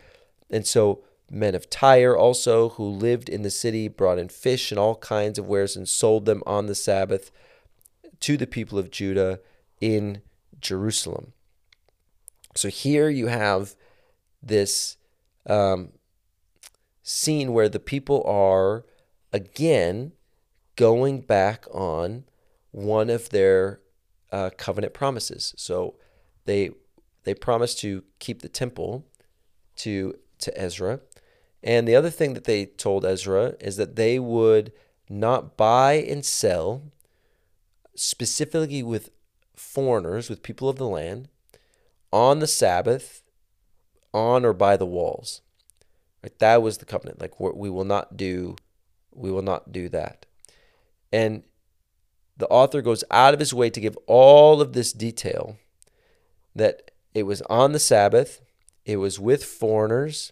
And 0.49 0.65
so 0.65 1.03
men 1.29 1.53
of 1.53 1.69
Tyre 1.69 2.15
also, 2.15 2.69
who 2.69 2.85
lived 2.85 3.27
in 3.27 3.41
the 3.41 3.51
city, 3.51 3.89
brought 3.89 4.17
in 4.17 4.29
fish 4.29 4.71
and 4.71 4.79
all 4.79 4.95
kinds 4.95 5.37
of 5.37 5.45
wares 5.45 5.75
and 5.75 5.87
sold 5.87 6.25
them 6.25 6.41
on 6.47 6.67
the 6.67 6.75
Sabbath 6.75 7.31
to 8.21 8.37
the 8.37 8.47
people 8.47 8.79
of 8.79 8.89
Judah 8.89 9.41
in 9.81 10.21
Jerusalem. 10.61 11.33
So 12.55 12.69
here 12.69 13.09
you 13.09 13.27
have 13.27 13.75
this 14.41 14.95
um, 15.45 15.89
scene 17.03 17.51
where 17.51 17.67
the 17.67 17.81
people 17.81 18.23
are 18.25 18.85
again 19.33 20.13
going 20.77 21.19
back 21.19 21.65
on 21.73 22.23
one 22.71 23.09
of 23.09 23.29
their 23.29 23.81
uh, 24.31 24.51
covenant 24.57 24.93
promises. 24.93 25.53
So 25.57 25.95
they 26.45 26.71
they 27.25 27.33
promised 27.33 27.79
to 27.79 28.03
keep 28.19 28.41
the 28.41 28.49
temple 28.49 29.05
to 29.77 30.15
to 30.39 30.57
Ezra. 30.59 31.01
And 31.63 31.87
the 31.87 31.95
other 31.95 32.11
thing 32.11 32.33
that 32.35 32.45
they 32.45 32.65
told 32.65 33.05
Ezra 33.05 33.55
is 33.59 33.75
that 33.77 33.95
they 33.95 34.19
would 34.19 34.71
not 35.09 35.57
buy 35.57 35.93
and 35.93 36.23
sell 36.23 36.83
specifically 37.95 38.83
with 38.83 39.09
foreigners, 39.55 40.29
with 40.29 40.43
people 40.43 40.69
of 40.69 40.77
the 40.77 40.87
land, 40.87 41.27
on 42.11 42.39
the 42.39 42.47
Sabbath, 42.47 43.23
on 44.13 44.45
or 44.45 44.53
by 44.53 44.77
the 44.77 44.85
walls. 44.85 45.41
Right? 46.21 46.37
That 46.39 46.61
was 46.61 46.77
the 46.77 46.85
covenant. 46.85 47.19
Like 47.19 47.39
we 47.39 47.69
will 47.69 47.85
not 47.85 48.15
do, 48.15 48.55
we 49.11 49.31
will 49.31 49.41
not 49.41 49.71
do 49.71 49.89
that. 49.89 50.25
And 51.11 51.43
the 52.37 52.47
author 52.47 52.81
goes 52.81 53.03
out 53.09 53.33
of 53.33 53.39
his 53.39 53.53
way 53.53 53.69
to 53.69 53.79
give 53.79 53.97
all 54.07 54.61
of 54.61 54.73
this 54.73 54.91
detail 54.91 55.57
that 56.53 56.91
it 57.15 57.23
was 57.23 57.41
on 57.43 57.71
the 57.71 57.79
Sabbath, 57.79 58.41
it 58.85 58.97
was 58.97 59.19
with 59.19 59.43
foreigners 59.43 60.31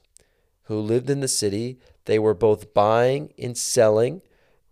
who 0.63 0.80
lived 0.80 1.10
in 1.10 1.22
the 1.22 1.28
city. 1.28 1.80
They 2.06 2.19
were 2.19 2.34
both 2.36 2.74
buying 2.74 3.34
and 3.39 3.58
selling. 3.58 4.22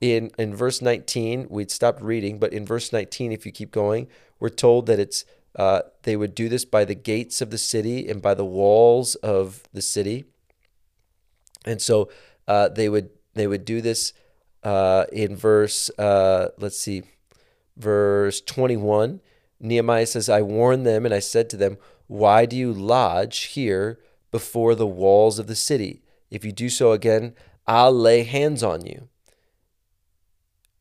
In, 0.01 0.31
in 0.37 0.55
verse 0.55 0.81
19, 0.81 1.47
we'd 1.49 1.71
stopped 1.71 2.01
reading, 2.01 2.37
but 2.37 2.53
in 2.53 2.65
verse 2.65 2.91
19, 2.91 3.31
if 3.31 3.45
you 3.45 3.51
keep 3.51 3.71
going, 3.71 4.07
we're 4.39 4.49
told 4.49 4.87
that 4.87 4.99
it's 4.99 5.25
uh, 5.55 5.81
they 6.03 6.15
would 6.15 6.33
do 6.33 6.49
this 6.49 6.65
by 6.65 6.85
the 6.85 6.95
gates 6.95 7.41
of 7.41 7.49
the 7.49 7.57
city 7.57 8.07
and 8.07 8.21
by 8.21 8.33
the 8.33 8.45
walls 8.45 9.15
of 9.15 9.63
the 9.73 9.81
city. 9.81 10.25
And 11.65 11.81
so 11.81 12.09
uh, 12.47 12.69
they 12.69 12.89
would 12.89 13.09
they 13.33 13.47
would 13.47 13.65
do 13.65 13.81
this 13.81 14.13
uh, 14.63 15.05
in 15.11 15.35
verse 15.35 15.89
uh, 15.99 16.49
let's 16.57 16.77
see, 16.77 17.03
verse 17.77 18.41
twenty 18.41 18.77
one. 18.77 19.21
Nehemiah 19.59 20.07
says, 20.07 20.29
"I 20.29 20.41
warned 20.41 20.85
them, 20.85 21.05
and 21.05 21.13
I 21.13 21.19
said 21.19 21.49
to 21.51 21.57
them, 21.57 21.77
Why 22.11 22.45
do 22.45 22.57
you 22.57 22.73
lodge 22.73 23.43
here 23.43 23.97
before 24.31 24.75
the 24.75 24.85
walls 24.85 25.39
of 25.39 25.47
the 25.47 25.55
city? 25.55 26.01
If 26.29 26.43
you 26.43 26.51
do 26.51 26.67
so 26.67 26.91
again, 26.91 27.35
I'll 27.65 27.93
lay 27.93 28.23
hands 28.23 28.63
on 28.63 28.85
you." 28.85 29.07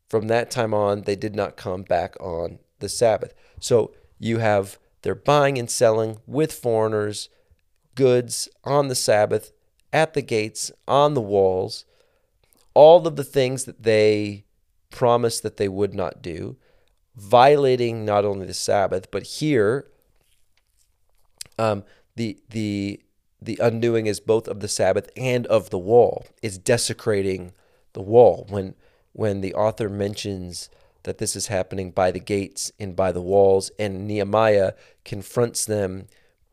From 0.08 0.26
that 0.26 0.50
time 0.50 0.74
on, 0.74 1.02
they 1.02 1.14
did 1.14 1.36
not 1.36 1.56
come 1.56 1.84
back 1.84 2.16
on 2.18 2.58
the 2.80 2.88
Sabbath. 2.88 3.32
So 3.60 3.94
you 4.18 4.38
have 4.38 4.76
they're 5.02 5.14
buying 5.14 5.56
and 5.56 5.70
selling 5.70 6.18
with 6.26 6.52
foreigners 6.52 7.28
goods 7.94 8.48
on 8.64 8.88
the 8.88 8.96
Sabbath 8.96 9.52
at 9.92 10.14
the 10.14 10.22
gates, 10.22 10.72
on 10.88 11.14
the 11.14 11.20
walls, 11.20 11.84
all 12.74 13.06
of 13.06 13.14
the 13.14 13.22
things 13.22 13.66
that 13.66 13.84
they 13.84 14.46
promised 14.90 15.44
that 15.44 15.58
they 15.58 15.68
would 15.68 15.94
not 15.94 16.22
do, 16.22 16.56
violating 17.14 18.04
not 18.04 18.24
only 18.24 18.46
the 18.46 18.52
Sabbath, 18.52 19.12
but 19.12 19.22
here, 19.22 19.89
um, 21.60 21.84
the 22.16 22.38
the 22.48 23.00
the 23.42 23.58
undoing 23.62 24.06
is 24.06 24.20
both 24.20 24.48
of 24.48 24.60
the 24.60 24.68
Sabbath 24.68 25.10
and 25.16 25.46
of 25.46 25.70
the 25.70 25.78
wall. 25.78 26.26
Is 26.42 26.58
desecrating 26.58 27.52
the 27.92 28.02
wall 28.02 28.46
when 28.48 28.74
when 29.12 29.40
the 29.42 29.54
author 29.54 29.88
mentions 29.88 30.70
that 31.02 31.18
this 31.18 31.34
is 31.34 31.46
happening 31.46 31.90
by 31.90 32.10
the 32.10 32.20
gates 32.20 32.72
and 32.78 32.94
by 32.96 33.12
the 33.12 33.22
walls, 33.22 33.70
and 33.78 34.06
Nehemiah 34.06 34.72
confronts 35.04 35.64
them 35.64 36.06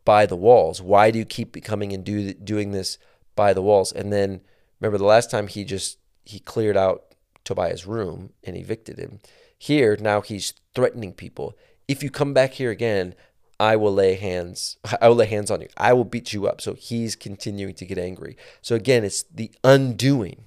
by 0.04 0.26
the 0.26 0.36
walls. 0.36 0.80
Why 0.80 1.10
do 1.10 1.18
you 1.18 1.24
keep 1.24 1.62
coming 1.64 1.92
and 1.92 2.04
do 2.04 2.32
doing 2.32 2.72
this 2.72 2.98
by 3.34 3.52
the 3.52 3.62
walls? 3.62 3.92
And 3.92 4.12
then 4.12 4.40
remember 4.80 4.98
the 4.98 5.04
last 5.04 5.30
time 5.30 5.48
he 5.48 5.64
just 5.64 5.98
he 6.24 6.38
cleared 6.38 6.76
out 6.76 7.14
Tobiah's 7.44 7.86
room 7.86 8.32
and 8.44 8.56
evicted 8.56 8.98
him. 8.98 9.20
Here 9.56 9.96
now 9.98 10.20
he's 10.20 10.54
threatening 10.74 11.12
people. 11.12 11.56
If 11.86 12.02
you 12.02 12.10
come 12.10 12.34
back 12.34 12.54
here 12.54 12.70
again, 12.70 13.14
I 13.60 13.76
will 13.76 13.92
lay 13.92 14.14
hands 14.14 14.76
I 15.00 15.08
will 15.08 15.16
lay 15.16 15.26
hands 15.26 15.50
on 15.50 15.60
you. 15.60 15.68
I 15.76 15.92
will 15.92 16.04
beat 16.04 16.32
you 16.32 16.46
up. 16.46 16.60
So 16.60 16.74
he's 16.74 17.16
continuing 17.16 17.74
to 17.74 17.84
get 17.84 17.98
angry. 17.98 18.36
So 18.62 18.74
again, 18.74 19.04
it's 19.04 19.22
the 19.22 19.50
undoing 19.64 20.44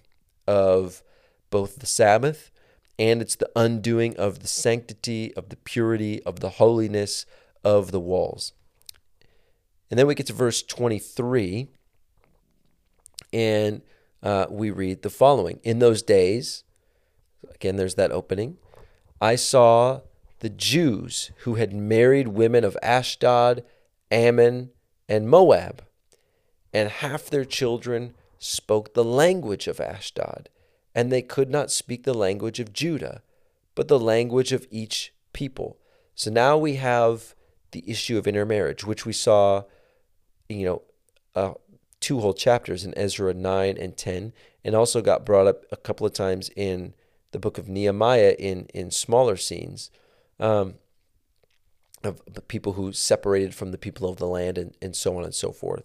of 0.47 1.03
both 1.49 1.77
the 1.79 1.85
Sabbath 1.85 2.51
and 3.01 3.21
it's 3.21 3.35
the 3.35 3.49
undoing 3.55 4.15
of 4.17 4.39
the 4.39 4.47
sanctity, 4.47 5.33
of 5.35 5.49
the 5.49 5.55
purity, 5.55 6.21
of 6.23 6.39
the 6.39 6.49
holiness 6.49 7.25
of 7.63 7.91
the 7.91 7.99
walls. 7.99 8.53
And 9.89 9.97
then 9.97 10.07
we 10.07 10.15
get 10.15 10.27
to 10.27 10.33
verse 10.33 10.61
23, 10.61 11.67
and 13.33 13.81
uh, 14.23 14.45
we 14.49 14.69
read 14.69 15.01
the 15.01 15.09
following 15.09 15.59
In 15.63 15.79
those 15.79 16.01
days, 16.01 16.63
again, 17.53 17.75
there's 17.75 17.95
that 17.95 18.11
opening, 18.11 18.57
I 19.19 19.35
saw 19.35 20.01
the 20.41 20.49
Jews 20.49 21.31
who 21.39 21.55
had 21.55 21.71
married 21.71 22.27
women 22.27 22.63
of 22.63 22.77
Ashdod, 22.83 23.63
Ammon, 24.11 24.71
and 25.07 25.29
Moab, 25.29 25.83
and 26.73 26.89
half 26.89 27.25
their 27.29 27.45
children 27.45 28.13
spoke 28.39 28.93
the 28.93 29.03
language 29.03 29.67
of 29.67 29.79
Ashdod 29.79 30.49
and 30.93 31.11
they 31.11 31.21
could 31.21 31.49
not 31.49 31.71
speak 31.71 32.03
the 32.03 32.13
language 32.13 32.59
of 32.59 32.73
Judah, 32.73 33.21
but 33.75 33.87
the 33.87 33.99
language 33.99 34.51
of 34.51 34.67
each 34.71 35.13
people. 35.31 35.77
So 36.15 36.29
now 36.29 36.57
we 36.57 36.75
have 36.75 37.35
the 37.71 37.83
issue 37.87 38.17
of 38.17 38.27
intermarriage, 38.27 38.83
which 38.83 39.05
we 39.05 39.13
saw, 39.13 39.63
you 40.49 40.65
know, 40.65 40.81
uh, 41.35 41.53
two 41.99 42.19
whole 42.19 42.33
chapters 42.33 42.83
in 42.83 42.97
Ezra 42.97 43.33
9 43.33 43.77
and 43.77 43.95
10, 43.95 44.33
and 44.63 44.75
also 44.75 45.01
got 45.01 45.25
brought 45.25 45.47
up 45.47 45.63
a 45.71 45.77
couple 45.77 46.05
of 46.05 46.13
times 46.13 46.49
in 46.55 46.93
the 47.31 47.39
book 47.39 47.57
of 47.57 47.69
Nehemiah 47.69 48.35
in, 48.37 48.65
in 48.73 48.91
smaller 48.91 49.37
scenes 49.37 49.91
um, 50.41 50.75
of 52.03 52.19
people 52.47 52.73
who 52.73 52.91
separated 52.91 53.53
from 53.55 53.71
the 53.71 53.77
people 53.77 54.09
of 54.09 54.17
the 54.17 54.27
land 54.27 54.57
and, 54.57 54.75
and 54.81 54.95
so 54.95 55.15
on 55.17 55.23
and 55.23 55.35
so 55.35 55.51
forth. 55.51 55.83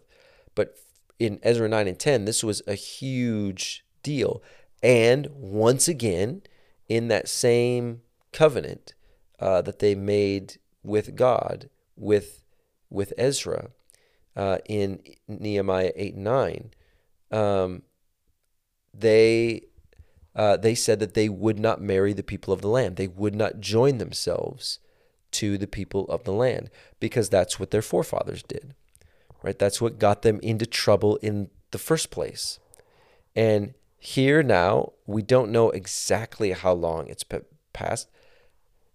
But 0.54 0.76
in 1.18 1.38
Ezra 1.42 1.68
9 1.68 1.86
and 1.86 1.98
10, 1.98 2.24
this 2.24 2.42
was 2.42 2.62
a 2.66 2.74
huge 2.74 3.84
deal. 4.02 4.42
And 4.82 5.28
once 5.32 5.88
again, 5.88 6.42
in 6.88 7.08
that 7.08 7.28
same 7.28 8.02
covenant 8.32 8.94
uh, 9.38 9.62
that 9.62 9.78
they 9.78 9.94
made 9.94 10.58
with 10.82 11.16
God, 11.16 11.68
with 11.96 12.42
with 12.88 13.12
Ezra, 13.18 13.70
uh, 14.36 14.58
in 14.68 15.00
Nehemiah 15.26 15.92
eight 15.96 16.14
and 16.14 16.24
nine, 16.24 16.70
um, 17.32 17.82
they 18.94 19.62
uh, 20.37 20.57
they 20.57 20.75
said 20.75 21.01
that 21.01 21.14
they 21.14 21.29
would 21.29 21.59
not 21.59 21.81
marry 21.81 22.12
the 22.12 22.22
people 22.22 22.53
of 22.53 22.61
the 22.61 22.68
land. 22.68 22.96
They 22.96 23.09
would 23.09 23.35
not 23.35 23.59
join 23.59 23.99
themselves 23.99 24.79
to 25.33 25.59
the 25.59 25.66
people 25.66 26.05
of 26.05 26.25
the 26.25 26.33
land 26.33 26.70
because 27.01 27.29
that's 27.29 27.59
what 27.59 27.70
their 27.70 27.83
forefathers 27.83 28.42
did. 28.42 28.75
Right? 29.42 29.59
That's 29.59 29.81
what 29.81 29.99
got 29.99 30.22
them 30.22 30.38
into 30.42 30.66
trouble 30.66 31.16
in 31.16 31.51
the 31.70 31.79
first 31.79 32.11
place. 32.11 32.59
And 33.35 33.75
here 33.99 34.42
now, 34.42 34.92
we 35.07 35.22
don't 35.22 35.51
know 35.51 35.70
exactly 35.70 36.53
how 36.53 36.72
long 36.72 37.09
it's 37.09 37.25
passed. 37.72 38.09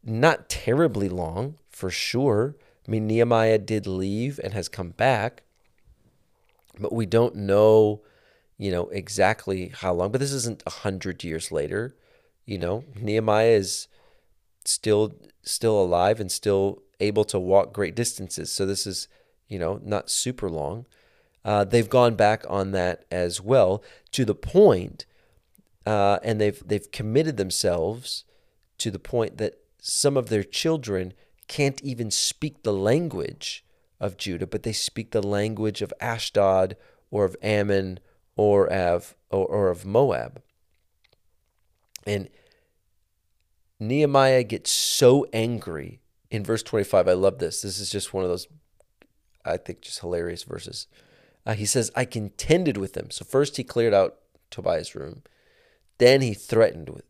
Not 0.04 0.48
terribly 0.48 1.10
long, 1.10 1.56
for 1.70 1.90
sure. 1.90 2.56
I 2.88 2.92
mean, 2.92 3.08
Nehemiah 3.08 3.58
did 3.58 3.88
leave 3.88 4.40
and 4.44 4.54
has 4.54 4.70
come 4.70 4.92
back, 4.92 5.44
but 6.80 6.94
we 6.94 7.06
don't 7.06 7.36
know, 7.36 8.02
you 8.62 8.72
know, 8.72 8.88
exactly 8.90 9.72
how 9.76 9.94
long. 9.94 10.12
But 10.12 10.22
this 10.22 10.34
isn't 10.34 10.64
a 10.66 10.70
hundred 10.70 11.24
years 11.24 11.52
later. 11.52 11.96
You 12.46 12.58
know, 12.58 12.84
Nehemiah 13.00 13.58
is 13.64 13.88
still 14.66 15.16
still 15.44 15.82
alive 15.82 16.20
and 16.20 16.32
still 16.32 16.84
able 17.00 17.24
to 17.26 17.40
walk 17.40 17.74
great 17.74 17.96
distances. 17.96 18.52
So 18.52 18.66
this 18.66 18.86
is, 18.86 19.08
you 19.48 19.58
know, 19.58 19.80
not 19.84 20.10
super 20.10 20.50
long 20.50 20.86
uh, 21.44 21.64
they've 21.64 21.90
gone 21.90 22.16
back 22.16 22.46
on 22.50 22.72
that 22.72 23.06
as 23.12 23.42
well 23.42 23.84
to 24.12 24.26
the 24.26 24.36
point, 24.36 25.06
uh, 25.86 26.20
and 26.24 26.40
they've 26.40 26.62
they've 26.66 26.92
committed 26.92 27.38
themselves 27.38 28.26
to 28.78 28.92
the 28.92 29.00
point 29.00 29.38
that 29.38 29.56
some 29.80 30.18
of 30.18 30.30
their 30.30 30.44
children 30.44 31.14
can't 31.48 31.82
even 31.82 32.12
speak 32.12 32.62
the 32.62 32.74
language 32.74 33.66
of 34.00 34.18
Judah, 34.18 34.48
but 34.48 34.64
they 34.64 34.74
speak 34.74 35.12
the 35.12 35.26
language 35.26 35.82
of 35.82 35.94
Ashdod 36.00 36.76
or 37.10 37.26
of 37.26 37.36
Ammon 37.42 38.00
or 38.42 38.66
of 38.74 39.16
or, 39.30 39.46
or 39.46 39.70
of 39.70 39.86
Moab. 39.86 40.42
And 42.08 42.28
Nehemiah 43.80 44.44
gets 44.44 44.72
so 44.72 45.28
angry 45.32 46.02
in 46.32 46.44
verse 46.44 46.64
25. 46.64 47.08
I 47.08 47.14
love 47.14 47.38
this. 47.38 47.62
This 47.62 47.78
is 47.78 47.92
just 47.92 48.16
one 48.16 48.24
of 48.24 48.32
those, 48.32 48.48
I 49.46 49.58
think, 49.58 49.82
just 49.82 50.00
hilarious 50.00 50.42
verses. 50.42 50.88
Uh, 51.46 51.54
he 51.54 51.68
says, 51.68 51.92
I 51.96 52.04
contended 52.04 52.78
with 52.78 52.94
them. 52.94 53.12
So 53.12 53.24
first 53.24 53.58
he 53.58 53.64
cleared 53.64 53.94
out 53.94 54.18
Tobiah's 54.50 54.96
room. 54.96 55.22
Then 56.00 56.22
he 56.22 56.34
threatened 56.34 56.90
with 56.90 57.06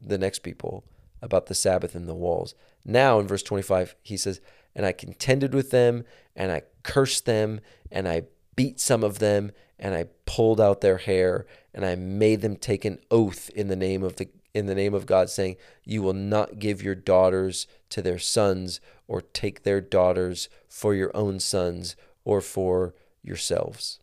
the 0.00 0.18
next 0.18 0.44
people 0.44 0.84
about 1.20 1.46
the 1.46 1.54
Sabbath 1.56 1.96
and 1.96 2.08
the 2.08 2.14
walls. 2.14 2.54
Now 2.84 3.18
in 3.18 3.26
verse 3.26 3.42
25, 3.42 3.96
he 4.02 4.16
says, 4.16 4.40
And 4.76 4.86
I 4.86 4.92
contended 4.92 5.52
with 5.52 5.72
them, 5.72 6.04
and 6.36 6.52
I 6.52 6.62
cursed 6.84 7.26
them, 7.26 7.60
and 7.90 8.06
I 8.06 8.22
beat 8.56 8.80
some 8.80 9.04
of 9.04 9.18
them, 9.18 9.52
and 9.78 9.94
I 9.94 10.06
pulled 10.24 10.60
out 10.60 10.80
their 10.80 10.98
hair, 10.98 11.46
and 11.72 11.84
I 11.84 11.94
made 11.94 12.40
them 12.40 12.56
take 12.56 12.84
an 12.84 12.98
oath 13.10 13.50
in 13.50 13.68
the 13.68 13.76
name 13.76 14.02
of 14.02 14.16
the 14.16 14.28
in 14.54 14.64
the 14.64 14.74
name 14.74 14.94
of 14.94 15.04
God, 15.04 15.28
saying, 15.28 15.56
You 15.84 16.00
will 16.00 16.14
not 16.14 16.58
give 16.58 16.82
your 16.82 16.94
daughters 16.94 17.66
to 17.90 18.00
their 18.00 18.18
sons, 18.18 18.80
or 19.06 19.20
take 19.20 19.62
their 19.62 19.82
daughters 19.82 20.48
for 20.66 20.94
your 20.94 21.14
own 21.14 21.40
sons, 21.40 21.94
or 22.24 22.40
for 22.40 22.94
yourselves. 23.22 24.00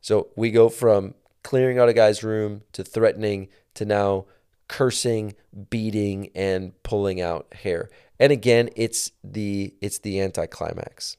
So 0.00 0.28
we 0.34 0.50
go 0.50 0.68
from 0.68 1.14
clearing 1.44 1.78
out 1.78 1.88
a 1.88 1.92
guy's 1.92 2.24
room 2.24 2.62
to 2.72 2.82
threatening 2.82 3.48
to 3.74 3.84
now 3.84 4.26
cursing, 4.66 5.34
beating, 5.70 6.30
and 6.34 6.72
pulling 6.82 7.20
out 7.20 7.54
hair. 7.54 7.90
And 8.18 8.32
again, 8.32 8.70
it's 8.74 9.12
the 9.22 9.74
it's 9.80 9.98
the 9.98 10.20
anticlimax. 10.20 11.16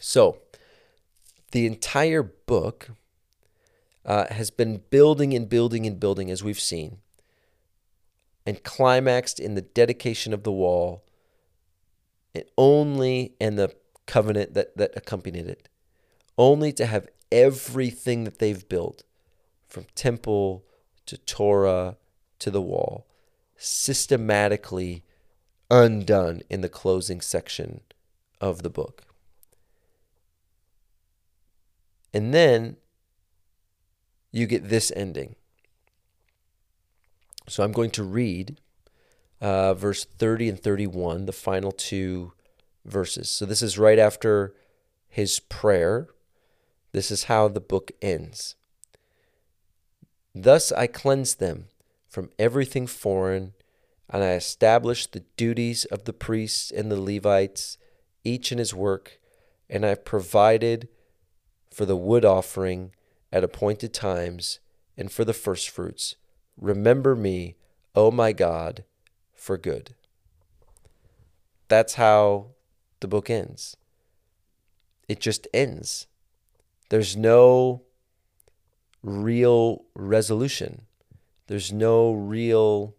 So 0.00 0.38
the 1.50 1.66
entire 1.66 2.22
book 2.22 2.90
uh, 4.04 4.26
has 4.32 4.50
been 4.50 4.82
building 4.90 5.34
and 5.34 5.48
building 5.48 5.86
and 5.86 6.00
building 6.00 6.30
as 6.30 6.42
we've 6.42 6.60
seen, 6.60 6.98
and 8.46 8.62
climaxed 8.64 9.38
in 9.38 9.54
the 9.54 9.62
dedication 9.62 10.32
of 10.32 10.42
the 10.42 10.52
wall, 10.52 11.04
and 12.34 12.44
only 12.56 13.34
and 13.40 13.58
the 13.58 13.74
covenant 14.06 14.54
that, 14.54 14.76
that 14.76 14.92
accompanied 14.96 15.46
it, 15.46 15.68
only 16.38 16.72
to 16.72 16.86
have 16.86 17.08
everything 17.30 18.24
that 18.24 18.38
they've 18.38 18.68
built, 18.68 19.04
from 19.68 19.86
temple 19.94 20.64
to 21.06 21.16
Torah 21.18 21.96
to 22.38 22.50
the 22.50 22.62
wall, 22.62 23.06
systematically 23.56 25.04
undone 25.70 26.40
in 26.48 26.62
the 26.62 26.68
closing 26.68 27.20
section 27.20 27.82
of 28.40 28.62
the 28.62 28.70
book. 28.70 29.04
And 32.12 32.34
then 32.34 32.76
you 34.32 34.46
get 34.46 34.68
this 34.68 34.92
ending. 34.94 35.36
So 37.48 37.64
I'm 37.64 37.72
going 37.72 37.90
to 37.92 38.04
read 38.04 38.58
uh, 39.40 39.74
verse 39.74 40.04
30 40.04 40.50
and 40.50 40.60
31, 40.62 41.26
the 41.26 41.32
final 41.32 41.72
two 41.72 42.32
verses. 42.84 43.28
So 43.30 43.46
this 43.46 43.62
is 43.62 43.78
right 43.78 43.98
after 43.98 44.54
his 45.08 45.40
prayer. 45.40 46.08
This 46.92 47.10
is 47.10 47.24
how 47.24 47.48
the 47.48 47.60
book 47.60 47.90
ends. 48.00 48.54
Thus 50.34 50.70
I 50.72 50.86
cleansed 50.86 51.40
them 51.40 51.66
from 52.08 52.30
everything 52.38 52.86
foreign, 52.86 53.54
and 54.08 54.22
I 54.22 54.32
established 54.32 55.12
the 55.12 55.24
duties 55.36 55.84
of 55.86 56.04
the 56.04 56.12
priests 56.12 56.70
and 56.70 56.90
the 56.90 57.00
Levites, 57.00 57.78
each 58.24 58.52
in 58.52 58.58
his 58.58 58.74
work, 58.74 59.20
and 59.68 59.84
I 59.84 59.94
provided 59.94 60.88
for 61.70 61.84
the 61.84 61.96
wood 61.96 62.24
offering 62.24 62.92
at 63.32 63.44
appointed 63.44 63.94
times 63.94 64.58
and 64.96 65.10
for 65.10 65.24
the 65.24 65.32
firstfruits. 65.32 66.16
Remember 66.56 67.14
me, 67.16 67.56
O 67.94 68.10
my 68.10 68.32
God, 68.32 68.84
for 69.34 69.56
good. 69.56 69.94
That's 71.68 71.94
how 71.94 72.48
the 73.00 73.08
book 73.08 73.30
ends. 73.30 73.76
It 75.08 75.20
just 75.20 75.46
ends. 75.54 76.06
There's 76.90 77.16
no 77.16 77.82
real 79.02 79.84
resolution. 79.94 80.82
There's 81.46 81.72
no 81.72 82.12
real. 82.12 82.94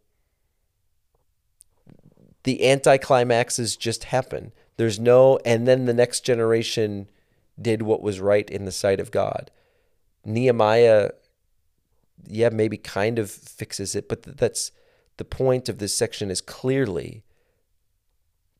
The 2.43 2.59
anticlimaxes 2.63 3.77
just 3.77 4.05
happen. 4.05 4.51
There's 4.77 4.99
no, 4.99 5.37
and 5.45 5.67
then 5.67 5.85
the 5.85 5.93
next 5.93 6.21
generation 6.21 7.07
did 7.61 7.81
what 7.81 8.01
was 8.01 8.19
right 8.19 8.49
in 8.49 8.65
the 8.65 8.71
sight 8.71 8.99
of 8.99 9.11
God. 9.11 9.51
Nehemiah, 10.25 11.11
yeah, 12.27 12.49
maybe 12.49 12.77
kind 12.77 13.19
of 13.19 13.29
fixes 13.31 13.95
it, 13.95 14.07
but 14.07 14.23
that's 14.23 14.71
the 15.17 15.25
point 15.25 15.69
of 15.69 15.77
this 15.77 15.95
section 15.95 16.31
is 16.31 16.41
clearly, 16.41 17.23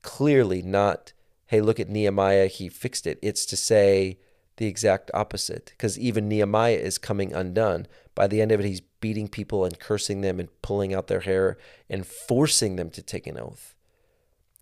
clearly 0.02 0.62
not, 0.62 1.14
hey, 1.48 1.62
look 1.62 1.80
at 1.80 1.90
Nehemiah, 1.90 2.48
he 2.48 2.70
fixed 2.70 3.06
it. 3.08 3.20
It's 3.22 3.46
to 3.48 3.58
say 3.58 4.20
the 4.58 4.68
exact 4.68 5.10
opposite, 5.14 5.72
because 5.72 5.98
even 5.98 6.28
Nehemiah 6.28 6.76
is 6.76 6.98
coming 6.98 7.34
undone. 7.34 7.88
By 8.14 8.28
the 8.28 8.42
end 8.42 8.52
of 8.52 8.60
it, 8.60 8.66
he's 8.66 8.82
beating 8.82 9.28
people 9.28 9.66
and 9.66 9.80
cursing 9.80 10.22
them 10.22 10.40
and 10.40 10.50
pulling 10.62 10.94
out 10.94 11.08
their 11.08 11.22
hair 11.22 11.58
and 11.90 12.06
forcing 12.06 12.76
them 12.76 12.90
to 12.92 13.02
take 13.02 13.26
an 13.26 13.40
oath. 13.40 13.76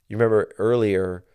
You 0.07 0.17
remember 0.17 0.53
earlier, 0.57 1.25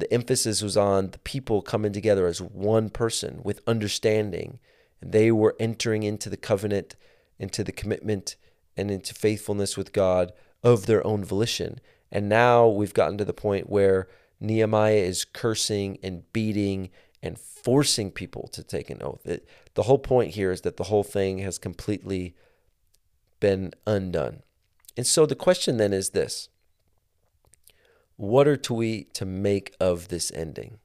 the 0.00 0.12
emphasis 0.12 0.62
was 0.62 0.76
on 0.76 1.10
the 1.10 1.18
people 1.18 1.62
coming 1.62 1.92
together 1.92 2.26
as 2.26 2.40
one 2.40 2.90
person 2.90 3.40
with 3.42 3.60
understanding. 3.66 4.58
And 5.00 5.12
they 5.12 5.30
were 5.30 5.56
entering 5.58 6.02
into 6.02 6.28
the 6.28 6.36
covenant, 6.36 6.96
into 7.38 7.64
the 7.64 7.72
commitment, 7.72 8.36
and 8.76 8.90
into 8.90 9.14
faithfulness 9.14 9.76
with 9.76 9.92
God 9.92 10.32
of 10.62 10.86
their 10.86 11.06
own 11.06 11.24
volition. 11.24 11.80
And 12.10 12.28
now 12.28 12.68
we've 12.68 12.94
gotten 12.94 13.18
to 13.18 13.24
the 13.24 13.32
point 13.32 13.70
where 13.70 14.08
Nehemiah 14.40 14.94
is 14.94 15.24
cursing 15.24 15.98
and 16.02 16.30
beating 16.32 16.90
and 17.22 17.38
forcing 17.38 18.10
people 18.10 18.48
to 18.52 18.62
take 18.62 18.90
an 18.90 19.02
oath. 19.02 19.24
It, 19.26 19.46
the 19.74 19.84
whole 19.84 19.98
point 19.98 20.34
here 20.34 20.50
is 20.50 20.62
that 20.62 20.76
the 20.76 20.84
whole 20.84 21.04
thing 21.04 21.38
has 21.38 21.58
completely 21.58 22.34
been 23.38 23.72
undone. 23.86 24.42
And 24.96 25.06
so 25.06 25.26
the 25.26 25.34
question 25.34 25.76
then 25.76 25.92
is 25.92 26.10
this 26.10 26.48
what 28.20 28.46
are 28.46 28.60
we 28.68 29.04
to 29.14 29.24
make 29.24 29.74
of 29.80 30.08
this 30.08 30.30
ending? 30.32 30.78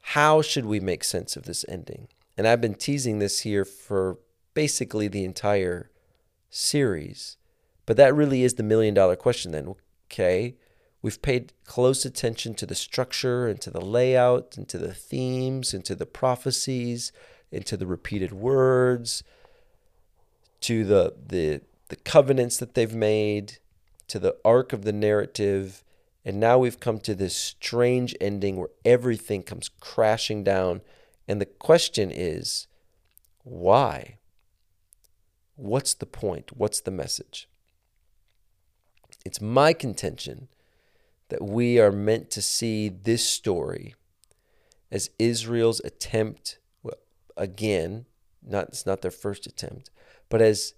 How 0.00 0.42
should 0.42 0.64
we 0.64 0.78
make 0.78 1.02
sense 1.02 1.34
of 1.34 1.42
this 1.42 1.64
ending? 1.68 2.06
And 2.38 2.46
I've 2.46 2.60
been 2.60 2.76
teasing 2.76 3.18
this 3.18 3.40
here 3.40 3.64
for 3.64 4.18
basically 4.54 5.08
the 5.08 5.24
entire 5.24 5.90
series. 6.50 7.36
But 7.84 7.96
that 7.96 8.14
really 8.14 8.44
is 8.44 8.54
the 8.54 8.62
million 8.62 8.94
dollar 8.94 9.16
question 9.16 9.50
then. 9.50 9.74
Okay, 10.06 10.54
we've 11.02 11.20
paid 11.20 11.52
close 11.64 12.04
attention 12.04 12.54
to 12.54 12.64
the 12.64 12.76
structure 12.76 13.48
and 13.48 13.60
to 13.62 13.70
the 13.72 13.80
layout 13.80 14.56
and 14.56 14.68
to 14.68 14.78
the 14.78 14.94
themes 14.94 15.74
and 15.74 15.84
to 15.84 15.96
the 15.96 16.06
prophecies 16.06 17.10
and 17.50 17.66
to 17.66 17.76
the 17.76 17.88
repeated 17.88 18.30
words, 18.30 19.24
to 20.60 20.84
the 20.84 21.14
the 21.26 21.60
the 21.88 21.96
covenants 21.96 22.56
that 22.58 22.74
they've 22.74 22.94
made, 22.94 23.58
to 24.10 24.18
the 24.18 24.36
arc 24.44 24.72
of 24.72 24.84
the 24.84 24.92
narrative. 24.92 25.82
And 26.24 26.38
now 26.38 26.58
we've 26.58 26.80
come 26.80 26.98
to 27.00 27.14
this 27.14 27.34
strange 27.34 28.14
ending 28.20 28.56
where 28.56 28.68
everything 28.84 29.42
comes 29.42 29.70
crashing 29.80 30.44
down. 30.44 30.82
And 31.26 31.40
the 31.40 31.46
question 31.46 32.10
is, 32.10 32.66
why? 33.42 34.18
What's 35.56 35.94
the 35.94 36.06
point? 36.06 36.56
What's 36.56 36.80
the 36.80 36.90
message? 36.90 37.48
It's 39.24 39.40
my 39.40 39.72
contention 39.72 40.48
that 41.28 41.42
we 41.42 41.78
are 41.78 41.92
meant 41.92 42.30
to 42.30 42.42
see 42.42 42.88
this 42.88 43.24
story 43.24 43.94
as 44.90 45.10
Israel's 45.18 45.80
attempt, 45.80 46.58
well, 46.82 46.96
again, 47.36 48.06
not 48.42 48.68
it's 48.68 48.86
not 48.86 49.02
their 49.02 49.10
first 49.10 49.46
attempt, 49.46 49.90
but 50.28 50.42
as 50.42 50.74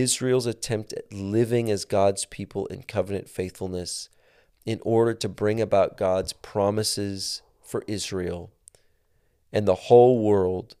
Israel's 0.00 0.46
attempt 0.46 0.92
at 0.92 1.12
living 1.12 1.70
as 1.70 1.84
God's 1.84 2.24
people 2.24 2.66
in 2.66 2.82
covenant 2.82 3.28
faithfulness 3.28 4.08
in 4.64 4.80
order 4.82 5.14
to 5.14 5.28
bring 5.28 5.60
about 5.60 5.96
God's 5.96 6.32
promises 6.32 7.42
for 7.62 7.84
Israel 7.86 8.50
and 9.52 9.66
the 9.66 9.74
whole 9.74 10.22
world 10.22 10.76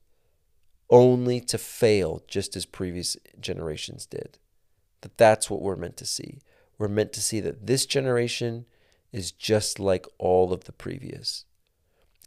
only 0.90 1.40
to 1.40 1.58
fail 1.58 2.22
just 2.28 2.56
as 2.56 2.66
previous 2.66 3.16
generations 3.40 4.06
did. 4.06 4.38
That 5.00 5.18
that's 5.18 5.50
what 5.50 5.62
we're 5.62 5.76
meant 5.76 5.96
to 5.98 6.06
see. 6.06 6.40
We're 6.78 6.88
meant 6.88 7.12
to 7.14 7.22
see 7.22 7.40
that 7.40 7.66
this 7.66 7.86
generation 7.86 8.66
is 9.12 9.32
just 9.32 9.80
like 9.80 10.06
all 10.18 10.52
of 10.52 10.64
the 10.64 10.72
previous. 10.72 11.44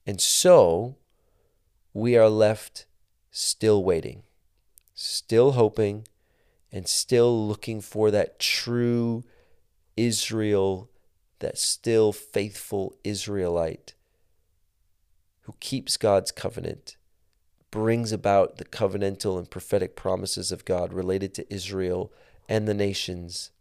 And 0.07 0.19
so 0.19 0.95
we 1.93 2.17
are 2.17 2.29
left 2.29 2.85
still 3.31 3.83
waiting, 3.83 4.23
still 4.93 5.51
hoping 5.51 6.07
and 6.71 6.87
still 6.87 7.47
looking 7.47 7.81
for 7.81 8.11
that 8.11 8.39
true 8.39 9.23
Israel, 9.97 10.89
that 11.39 11.57
still 11.57 12.11
faithful 12.13 12.95
Israelite 13.03 13.93
who 15.41 15.55
keeps 15.59 15.97
God's 15.97 16.31
covenant, 16.31 16.95
brings 17.71 18.11
about 18.11 18.57
the 18.57 18.65
covenantal 18.65 19.37
and 19.37 19.49
prophetic 19.49 19.95
promises 19.95 20.51
of 20.51 20.65
God 20.65 20.93
related 20.93 21.33
to 21.33 21.53
Israel 21.53 22.11
and 22.47 22.67
the 22.67 22.73
nations. 22.73 23.51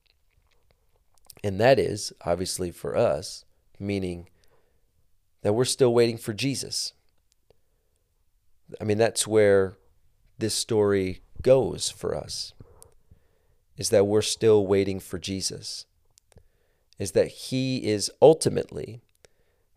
And 1.43 1.59
that 1.61 1.79
is, 1.79 2.13
obviously, 2.25 2.71
for 2.71 2.97
us, 2.97 3.45
meaning 3.79 4.29
that 5.43 5.53
we're 5.53 5.65
still 5.65 5.95
waiting 5.95 6.19
for 6.19 6.33
Jesus. 6.33 6.93
I 8.81 8.85
mean, 8.85 8.99
that's 8.99 9.27
where 9.27 9.79
this 10.39 10.55
story 10.55 11.23
goes 11.43 11.89
for 11.89 12.15
us 12.15 12.53
is 13.79 13.89
that 13.89 14.07
we're 14.07 14.21
still 14.21 14.67
waiting 14.67 15.01
for 15.01 15.19
Jesus, 15.19 15.87
is 16.99 17.13
that 17.13 17.29
He 17.29 17.87
is 17.87 18.11
ultimately 18.21 19.01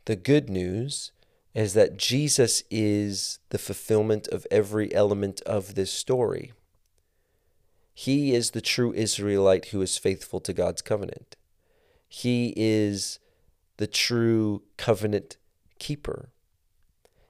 the 0.05 0.15
good 0.15 0.49
news 0.49 1.11
is 1.53 1.73
that 1.73 1.97
Jesus 1.97 2.63
is 2.69 3.39
the 3.49 3.57
fulfillment 3.57 4.27
of 4.29 4.47
every 4.49 4.93
element 4.93 5.41
of 5.41 5.75
this 5.75 5.91
story. 5.91 6.53
He 7.93 8.33
is 8.33 8.51
the 8.51 8.61
true 8.61 8.93
Israelite 8.93 9.65
who 9.67 9.81
is 9.81 9.97
faithful 9.97 10.39
to 10.41 10.53
God's 10.53 10.81
covenant. 10.81 11.35
He 12.07 12.53
is 12.55 13.19
the 13.77 13.87
true 13.87 14.63
covenant 14.77 15.37
keeper. 15.77 16.29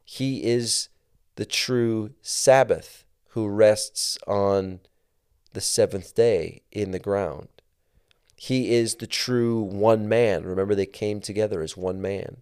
He 0.05 0.43
is 0.43 0.89
the 1.35 1.45
true 1.45 2.11
Sabbath 2.21 3.05
who 3.29 3.47
rests 3.47 4.17
on 4.27 4.81
the 5.53 5.61
seventh 5.61 6.15
day 6.15 6.61
in 6.71 6.91
the 6.91 6.99
ground. 6.99 7.47
He 8.35 8.73
is 8.73 8.95
the 8.95 9.07
true 9.07 9.61
one 9.61 10.09
man. 10.09 10.43
Remember, 10.43 10.73
they 10.73 10.85
came 10.85 11.21
together 11.21 11.61
as 11.61 11.77
one 11.77 12.01
man. 12.01 12.37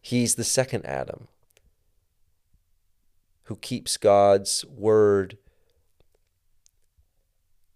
He's 0.00 0.36
the 0.36 0.44
second 0.44 0.86
Adam 0.86 1.28
who 3.48 3.56
keeps 3.56 3.96
God's 3.96 4.62
word, 4.66 5.38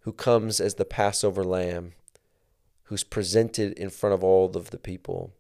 who 0.00 0.12
comes 0.12 0.60
as 0.60 0.74
the 0.74 0.84
Passover 0.84 1.42
lamb, 1.42 1.94
who's 2.84 3.04
presented 3.04 3.72
in 3.78 3.88
front 3.88 4.12
of 4.12 4.22
all 4.22 4.54
of 4.54 4.68
the 4.68 4.78
people, 4.78 5.32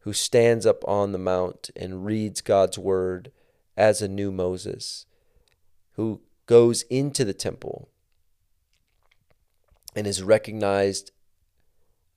who 0.00 0.12
stands 0.12 0.66
up 0.66 0.82
on 0.88 1.12
the 1.12 1.18
mount 1.18 1.70
and 1.76 2.04
reads 2.04 2.40
God's 2.40 2.76
word 2.76 3.30
as 3.76 4.02
a 4.02 4.08
new 4.08 4.32
Moses, 4.32 5.06
who 5.92 6.22
goes 6.46 6.82
into 6.90 7.24
the 7.24 7.32
temple 7.32 7.88
and 9.96 10.06
is 10.06 10.22
recognized 10.22 11.10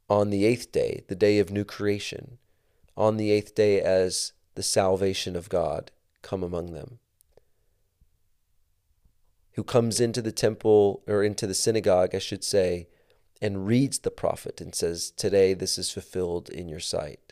on 0.09 0.29
the 0.29 0.45
eighth 0.45 0.71
day, 0.73 1.03
the 1.07 1.15
day 1.15 1.39
of 1.39 1.49
new 1.49 1.63
creation, 1.63 2.37
on 2.97 3.15
the 3.15 3.31
eighth 3.31 3.55
day 3.55 3.81
as 3.81 4.33
the 4.55 4.63
salvation 4.63 5.35
of 5.35 5.47
God 5.47 5.89
come 6.21 6.43
among 6.43 6.73
them. 6.73 6.99
Who 9.53 9.63
comes 9.63 10.01
into 10.01 10.21
the 10.21 10.33
temple 10.33 11.03
or 11.07 11.23
into 11.23 11.47
the 11.47 11.53
synagogue, 11.53 12.13
I 12.13 12.19
should 12.19 12.43
say, 12.43 12.89
and 13.41 13.65
reads 13.65 13.99
the 13.99 14.11
prophet 14.11 14.59
and 14.59 14.75
says, 14.75 15.11
Today 15.11 15.53
this 15.53 15.77
is 15.77 15.89
fulfilled 15.89 16.49
in 16.49 16.67
your 16.67 16.81
sight. 16.81 17.31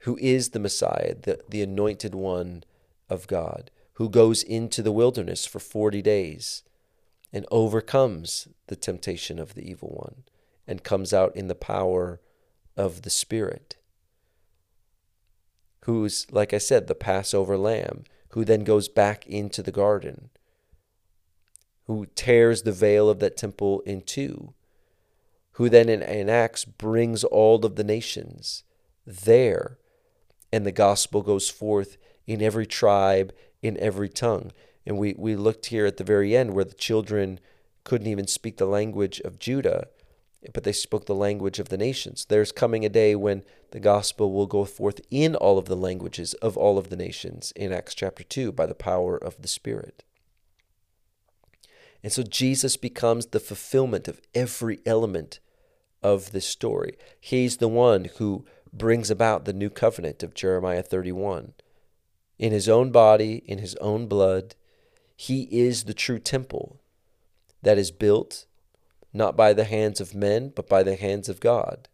Who 0.00 0.16
is 0.18 0.50
the 0.50 0.60
Messiah, 0.60 1.14
the, 1.20 1.40
the 1.48 1.62
anointed 1.62 2.14
one 2.14 2.62
of 3.08 3.26
God, 3.26 3.70
who 3.94 4.08
goes 4.08 4.42
into 4.42 4.82
the 4.82 4.92
wilderness 4.92 5.46
for 5.46 5.58
40 5.58 6.02
days 6.02 6.62
and 7.32 7.46
overcomes 7.50 8.48
the 8.66 8.76
temptation 8.76 9.38
of 9.38 9.54
the 9.54 9.68
evil 9.68 9.88
one 9.88 10.24
and 10.66 10.84
comes 10.84 11.12
out 11.12 11.34
in 11.34 11.48
the 11.48 11.54
power 11.54 12.20
of 12.76 13.02
the 13.02 13.10
Spirit. 13.10 13.76
Who's, 15.84 16.26
like 16.30 16.52
I 16.52 16.58
said, 16.58 16.86
the 16.86 16.94
Passover 16.94 17.56
lamb, 17.56 18.04
who 18.30 18.44
then 18.44 18.64
goes 18.64 18.88
back 18.88 19.26
into 19.26 19.62
the 19.62 19.72
garden, 19.72 20.30
who 21.86 22.06
tears 22.14 22.62
the 22.62 22.72
veil 22.72 23.10
of 23.10 23.18
that 23.18 23.36
temple 23.36 23.80
in 23.80 24.02
two, 24.02 24.54
who 25.52 25.68
then 25.68 25.88
in, 25.88 26.02
in 26.02 26.30
Acts 26.30 26.64
brings 26.64 27.24
all 27.24 27.64
of 27.66 27.76
the 27.76 27.84
nations 27.84 28.62
there, 29.04 29.78
and 30.52 30.64
the 30.64 30.72
gospel 30.72 31.22
goes 31.22 31.50
forth 31.50 31.96
in 32.26 32.40
every 32.40 32.66
tribe, 32.66 33.32
in 33.62 33.78
every 33.78 34.08
tongue. 34.08 34.52
And 34.84 34.98
we, 34.98 35.14
we 35.16 35.36
looked 35.36 35.66
here 35.66 35.86
at 35.86 35.96
the 35.96 36.04
very 36.04 36.36
end 36.36 36.52
where 36.52 36.64
the 36.64 36.74
children 36.74 37.40
couldn't 37.84 38.08
even 38.08 38.26
speak 38.26 38.56
the 38.56 38.66
language 38.66 39.20
of 39.20 39.38
Judah, 39.38 39.88
but 40.52 40.64
they 40.64 40.72
spoke 40.72 41.06
the 41.06 41.14
language 41.14 41.58
of 41.58 41.68
the 41.68 41.78
nations. 41.78 42.24
There's 42.24 42.52
coming 42.52 42.84
a 42.84 42.88
day 42.88 43.14
when 43.14 43.44
the 43.70 43.80
gospel 43.80 44.32
will 44.32 44.46
go 44.46 44.64
forth 44.64 45.00
in 45.10 45.36
all 45.36 45.56
of 45.56 45.66
the 45.66 45.76
languages 45.76 46.34
of 46.34 46.56
all 46.56 46.78
of 46.78 46.90
the 46.90 46.96
nations 46.96 47.52
in 47.54 47.72
Acts 47.72 47.94
chapter 47.94 48.24
2 48.24 48.52
by 48.52 48.66
the 48.66 48.74
power 48.74 49.16
of 49.16 49.40
the 49.40 49.48
Spirit. 49.48 50.04
And 52.02 52.12
so 52.12 52.24
Jesus 52.24 52.76
becomes 52.76 53.26
the 53.26 53.40
fulfillment 53.40 54.08
of 54.08 54.20
every 54.34 54.80
element 54.84 55.38
of 56.02 56.32
this 56.32 56.46
story. 56.46 56.96
He's 57.20 57.58
the 57.58 57.68
one 57.68 58.08
who 58.16 58.44
brings 58.72 59.10
about 59.10 59.44
the 59.44 59.52
new 59.52 59.70
covenant 59.70 60.22
of 60.22 60.34
Jeremiah 60.34 60.82
31. 60.82 61.52
In 62.42 62.50
his 62.50 62.68
own 62.68 62.90
body, 62.90 63.44
in 63.46 63.58
his 63.58 63.76
own 63.76 64.08
blood, 64.08 64.56
he 65.14 65.42
is 65.52 65.84
the 65.84 65.94
true 65.94 66.18
temple 66.18 66.80
that 67.62 67.78
is 67.78 67.92
built 67.92 68.46
not 69.12 69.36
by 69.36 69.52
the 69.52 69.62
hands 69.62 70.00
of 70.00 70.12
men, 70.12 70.52
but 70.52 70.68
by 70.68 70.82
the 70.82 70.96
hands 70.96 71.28
of 71.28 71.38
God, 71.38 71.88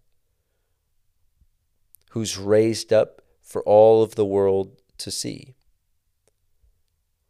who's 2.12 2.38
raised 2.38 2.94
up 2.94 3.20
for 3.42 3.62
all 3.64 4.02
of 4.02 4.14
the 4.14 4.24
world 4.24 4.80
to 4.96 5.10
see. 5.10 5.54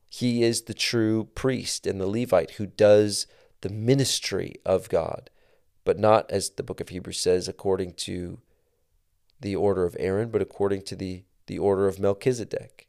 He 0.08 0.44
is 0.44 0.62
the 0.62 0.72
true 0.72 1.24
priest 1.34 1.88
and 1.88 2.00
the 2.00 2.06
Levite 2.06 2.52
who 2.52 2.66
does 2.66 3.26
the 3.62 3.68
ministry 3.68 4.60
of 4.64 4.88
God, 4.88 5.28
but 5.84 5.98
not, 5.98 6.30
as 6.30 6.50
the 6.50 6.62
book 6.62 6.80
of 6.80 6.90
Hebrews 6.90 7.18
says, 7.18 7.48
according 7.48 7.94
to 7.94 8.38
the 9.40 9.56
order 9.56 9.82
of 9.82 9.96
Aaron, 9.98 10.30
but 10.30 10.40
according 10.40 10.82
to 10.82 10.94
the, 10.94 11.24
the 11.48 11.58
order 11.58 11.88
of 11.88 11.98
Melchizedek. 11.98 12.84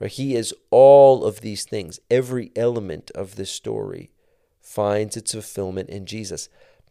Right? 0.00 0.10
He 0.10 0.34
is 0.34 0.54
all 0.70 1.24
of 1.24 1.40
these 1.40 1.64
things. 1.64 2.00
Every 2.10 2.52
element 2.54 3.10
of 3.14 3.36
this 3.36 3.50
story 3.50 4.10
finds 4.60 5.16
its 5.16 5.32
fulfillment 5.32 5.88
in 5.88 6.06
Jesus. 6.06 6.48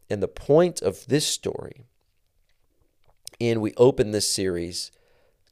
And 0.09 0.21
the 0.21 0.27
point 0.27 0.81
of 0.81 1.05
this 1.07 1.27
story, 1.27 1.85
and 3.39 3.61
we 3.61 3.73
open 3.77 4.11
this 4.11 4.27
series 4.27 4.91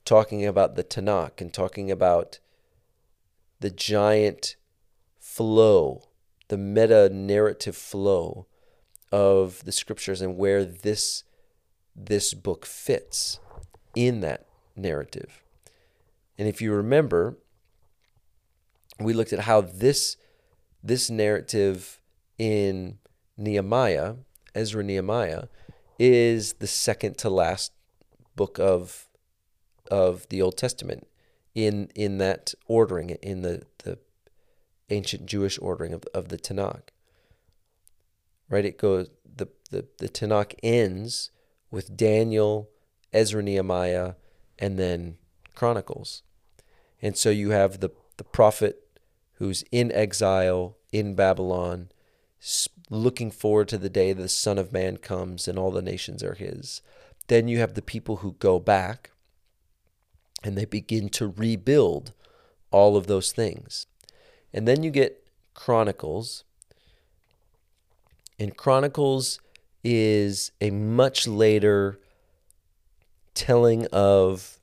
talking 0.05 0.45
about 0.45 0.75
the 0.75 0.83
Tanakh 0.83 1.41
and 1.41 1.53
talking 1.53 1.91
about 1.91 2.39
the 3.59 3.69
giant 3.69 4.55
flow, 5.19 6.03
the 6.47 6.57
meta 6.57 7.09
narrative 7.09 7.75
flow 7.75 8.47
of 9.11 9.63
the 9.65 9.71
scriptures 9.71 10.21
and 10.21 10.37
where 10.37 10.65
this 10.65 11.23
this 11.95 12.33
book 12.33 12.65
fits 12.65 13.39
in 13.95 14.19
that 14.19 14.45
narrative. 14.75 15.41
And 16.37 16.47
if 16.47 16.61
you 16.61 16.73
remember, 16.73 17.37
we 18.99 19.13
looked 19.13 19.33
at 19.33 19.41
how 19.41 19.61
this 19.61 20.17
this 20.83 21.09
narrative 21.09 21.99
in 22.37 22.99
Nehemiah, 23.37 24.15
Ezra 24.53 24.83
Nehemiah, 24.83 25.45
is 25.97 26.53
the 26.53 26.67
second 26.67 27.17
to 27.19 27.29
last 27.29 27.71
book 28.35 28.59
of 28.59 29.07
of 29.89 30.27
the 30.29 30.41
Old 30.41 30.57
Testament 30.57 31.07
in 31.53 31.89
in 31.95 32.17
that 32.19 32.53
ordering 32.67 33.09
in 33.09 33.41
the, 33.41 33.63
the 33.83 33.97
ancient 34.89 35.25
Jewish 35.25 35.57
ordering 35.61 35.93
of, 35.93 36.03
of 36.13 36.29
the 36.29 36.37
Tanakh. 36.37 36.89
Right? 38.49 38.65
It 38.65 38.77
goes 38.77 39.09
the, 39.25 39.47
the, 39.71 39.87
the 39.97 40.07
Tanakh 40.09 40.53
ends 40.61 41.31
with 41.71 41.97
Daniel, 41.97 42.69
Ezra 43.11 43.41
Nehemiah, 43.41 44.13
and 44.59 44.77
then 44.77 45.17
Chronicles. 45.55 46.21
And 47.01 47.17
so 47.17 47.29
you 47.29 47.49
have 47.49 47.79
the, 47.79 47.89
the 48.17 48.23
prophet 48.23 48.84
who's 49.35 49.63
in 49.71 49.91
exile 49.91 50.77
in 50.91 51.15
Babylon, 51.15 51.89
looking 52.89 53.31
forward 53.31 53.67
to 53.69 53.77
the 53.77 53.89
day 53.89 54.13
the 54.13 54.29
Son 54.29 54.57
of 54.57 54.71
Man 54.71 54.97
comes 54.97 55.47
and 55.47 55.57
all 55.57 55.71
the 55.71 55.81
nations 55.81 56.23
are 56.23 56.35
his. 56.35 56.81
Then 57.27 57.47
you 57.47 57.59
have 57.59 57.73
the 57.73 57.81
people 57.81 58.17
who 58.17 58.33
go 58.33 58.59
back 58.59 59.11
and 60.43 60.57
they 60.57 60.65
begin 60.65 61.09
to 61.09 61.27
rebuild 61.27 62.13
all 62.71 62.95
of 62.95 63.07
those 63.07 63.31
things. 63.31 63.87
And 64.53 64.67
then 64.67 64.83
you 64.83 64.91
get 64.91 65.27
Chronicles. 65.53 66.43
And 68.37 68.55
Chronicles 68.55 69.39
is 69.83 70.51
a 70.61 70.69
much 70.69 71.27
later 71.27 71.99
telling 73.33 73.85
of 73.87 74.59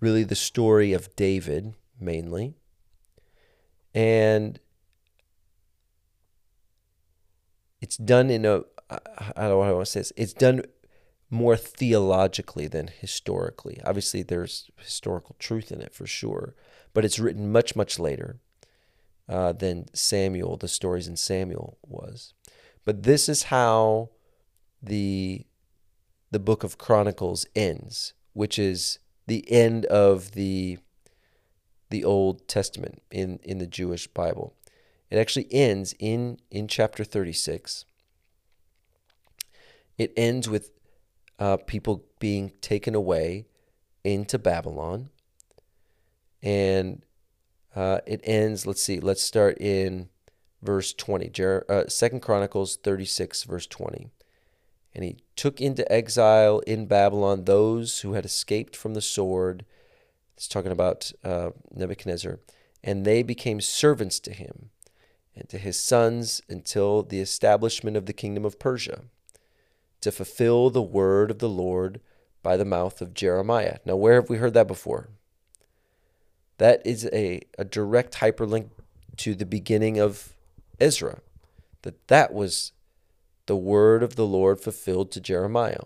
really 0.00 0.24
the 0.24 0.34
story 0.34 0.92
of 0.92 1.14
David, 1.16 1.74
mainly. 2.00 2.54
And 3.94 4.58
it's 7.80 7.96
done 7.96 8.30
in 8.30 8.44
a 8.44 8.62
I 8.90 8.98
don't 9.36 9.48
know 9.50 9.62
how 9.62 9.70
I 9.70 9.72
want 9.72 9.86
to 9.86 9.90
say 9.90 10.00
this. 10.00 10.12
It's 10.16 10.32
done 10.32 10.62
more 11.30 11.56
theologically 11.56 12.66
than 12.66 12.88
historically. 12.88 13.80
Obviously, 13.84 14.22
there's 14.22 14.70
historical 14.78 15.36
truth 15.38 15.72
in 15.72 15.80
it 15.80 15.94
for 15.94 16.06
sure, 16.06 16.54
but 16.92 17.04
it's 17.04 17.18
written 17.18 17.50
much 17.50 17.74
much 17.74 17.98
later 17.98 18.40
uh, 19.28 19.52
than 19.52 19.86
Samuel, 19.94 20.56
the 20.56 20.68
stories 20.68 21.08
in 21.08 21.16
Samuel 21.16 21.78
was. 21.82 22.34
But 22.84 23.04
this 23.04 23.28
is 23.28 23.44
how 23.44 24.10
the 24.82 25.46
the 26.30 26.38
book 26.38 26.64
of 26.64 26.78
Chronicles 26.78 27.46
ends, 27.54 28.12
which 28.32 28.58
is 28.58 28.98
the 29.26 29.50
end 29.50 29.86
of 29.86 30.32
the 30.32 30.78
the 31.90 32.04
Old 32.04 32.48
Testament 32.48 33.02
in, 33.10 33.38
in 33.42 33.58
the 33.58 33.66
Jewish 33.66 34.06
Bible. 34.06 34.54
It 35.10 35.18
actually 35.18 35.46
ends 35.52 35.94
in, 35.98 36.38
in 36.50 36.68
chapter 36.68 37.04
36. 37.04 37.84
It 39.96 40.12
ends 40.16 40.48
with 40.48 40.70
uh, 41.38 41.58
people 41.58 42.04
being 42.18 42.52
taken 42.60 42.94
away 42.94 43.46
into 44.02 44.38
Babylon. 44.38 45.10
And 46.42 47.02
uh, 47.74 48.00
it 48.06 48.20
ends, 48.24 48.66
let's 48.66 48.82
see, 48.82 49.00
let's 49.00 49.22
start 49.22 49.58
in 49.60 50.08
verse 50.62 50.92
20. 50.92 51.28
Jer- 51.28 51.66
uh, 51.68 51.84
2 51.84 52.20
Chronicles 52.20 52.76
36, 52.76 53.44
verse 53.44 53.66
20. 53.66 54.10
And 54.94 55.04
he 55.04 55.16
took 55.36 55.60
into 55.60 55.90
exile 55.92 56.60
in 56.60 56.86
Babylon 56.86 57.44
those 57.44 58.00
who 58.00 58.12
had 58.12 58.24
escaped 58.24 58.76
from 58.76 58.94
the 58.94 59.00
sword 59.00 59.64
it's 60.36 60.48
talking 60.48 60.72
about 60.72 61.12
uh, 61.22 61.50
Nebuchadnezzar. 61.74 62.40
And 62.82 63.04
they 63.04 63.22
became 63.22 63.60
servants 63.60 64.20
to 64.20 64.32
him 64.32 64.70
and 65.34 65.48
to 65.48 65.58
his 65.58 65.78
sons 65.78 66.42
until 66.48 67.02
the 67.02 67.20
establishment 67.20 67.96
of 67.96 68.06
the 68.06 68.12
kingdom 68.12 68.44
of 68.44 68.58
Persia, 68.58 69.02
to 70.00 70.12
fulfill 70.12 70.70
the 70.70 70.82
word 70.82 71.30
of 71.30 71.38
the 71.38 71.48
Lord 71.48 72.00
by 72.42 72.56
the 72.56 72.64
mouth 72.64 73.00
of 73.00 73.14
Jeremiah. 73.14 73.78
Now, 73.84 73.96
where 73.96 74.14
have 74.14 74.28
we 74.28 74.36
heard 74.36 74.54
that 74.54 74.68
before? 74.68 75.08
That 76.58 76.86
is 76.86 77.08
a, 77.12 77.40
a 77.58 77.64
direct 77.64 78.16
hyperlink 78.16 78.68
to 79.16 79.34
the 79.34 79.46
beginning 79.46 79.98
of 79.98 80.34
Ezra, 80.78 81.20
that 81.82 82.06
that 82.08 82.32
was 82.32 82.72
the 83.46 83.56
word 83.56 84.02
of 84.02 84.16
the 84.16 84.26
Lord 84.26 84.60
fulfilled 84.60 85.10
to 85.12 85.20
Jeremiah. 85.20 85.84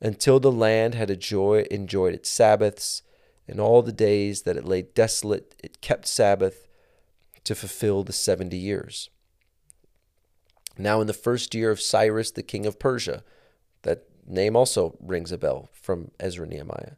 Until 0.00 0.38
the 0.38 0.52
land 0.52 0.94
had 0.94 1.10
enjoy, 1.10 1.66
enjoyed 1.70 2.14
its 2.14 2.28
Sabbaths 2.30 3.02
in 3.50 3.58
all 3.58 3.82
the 3.82 3.92
days 3.92 4.42
that 4.42 4.56
it 4.56 4.64
lay 4.64 4.82
desolate, 4.82 5.56
it 5.62 5.80
kept 5.80 6.06
Sabbath 6.06 6.68
to 7.42 7.54
fulfill 7.56 8.04
the 8.04 8.12
70 8.12 8.56
years. 8.56 9.10
Now, 10.78 11.00
in 11.00 11.08
the 11.08 11.12
first 11.12 11.52
year 11.52 11.72
of 11.72 11.80
Cyrus, 11.80 12.30
the 12.30 12.44
king 12.44 12.64
of 12.64 12.78
Persia, 12.78 13.24
that 13.82 14.04
name 14.24 14.54
also 14.54 14.96
rings 15.00 15.32
a 15.32 15.38
bell 15.38 15.68
from 15.72 16.12
Ezra 16.20 16.46
Nehemiah, 16.46 16.92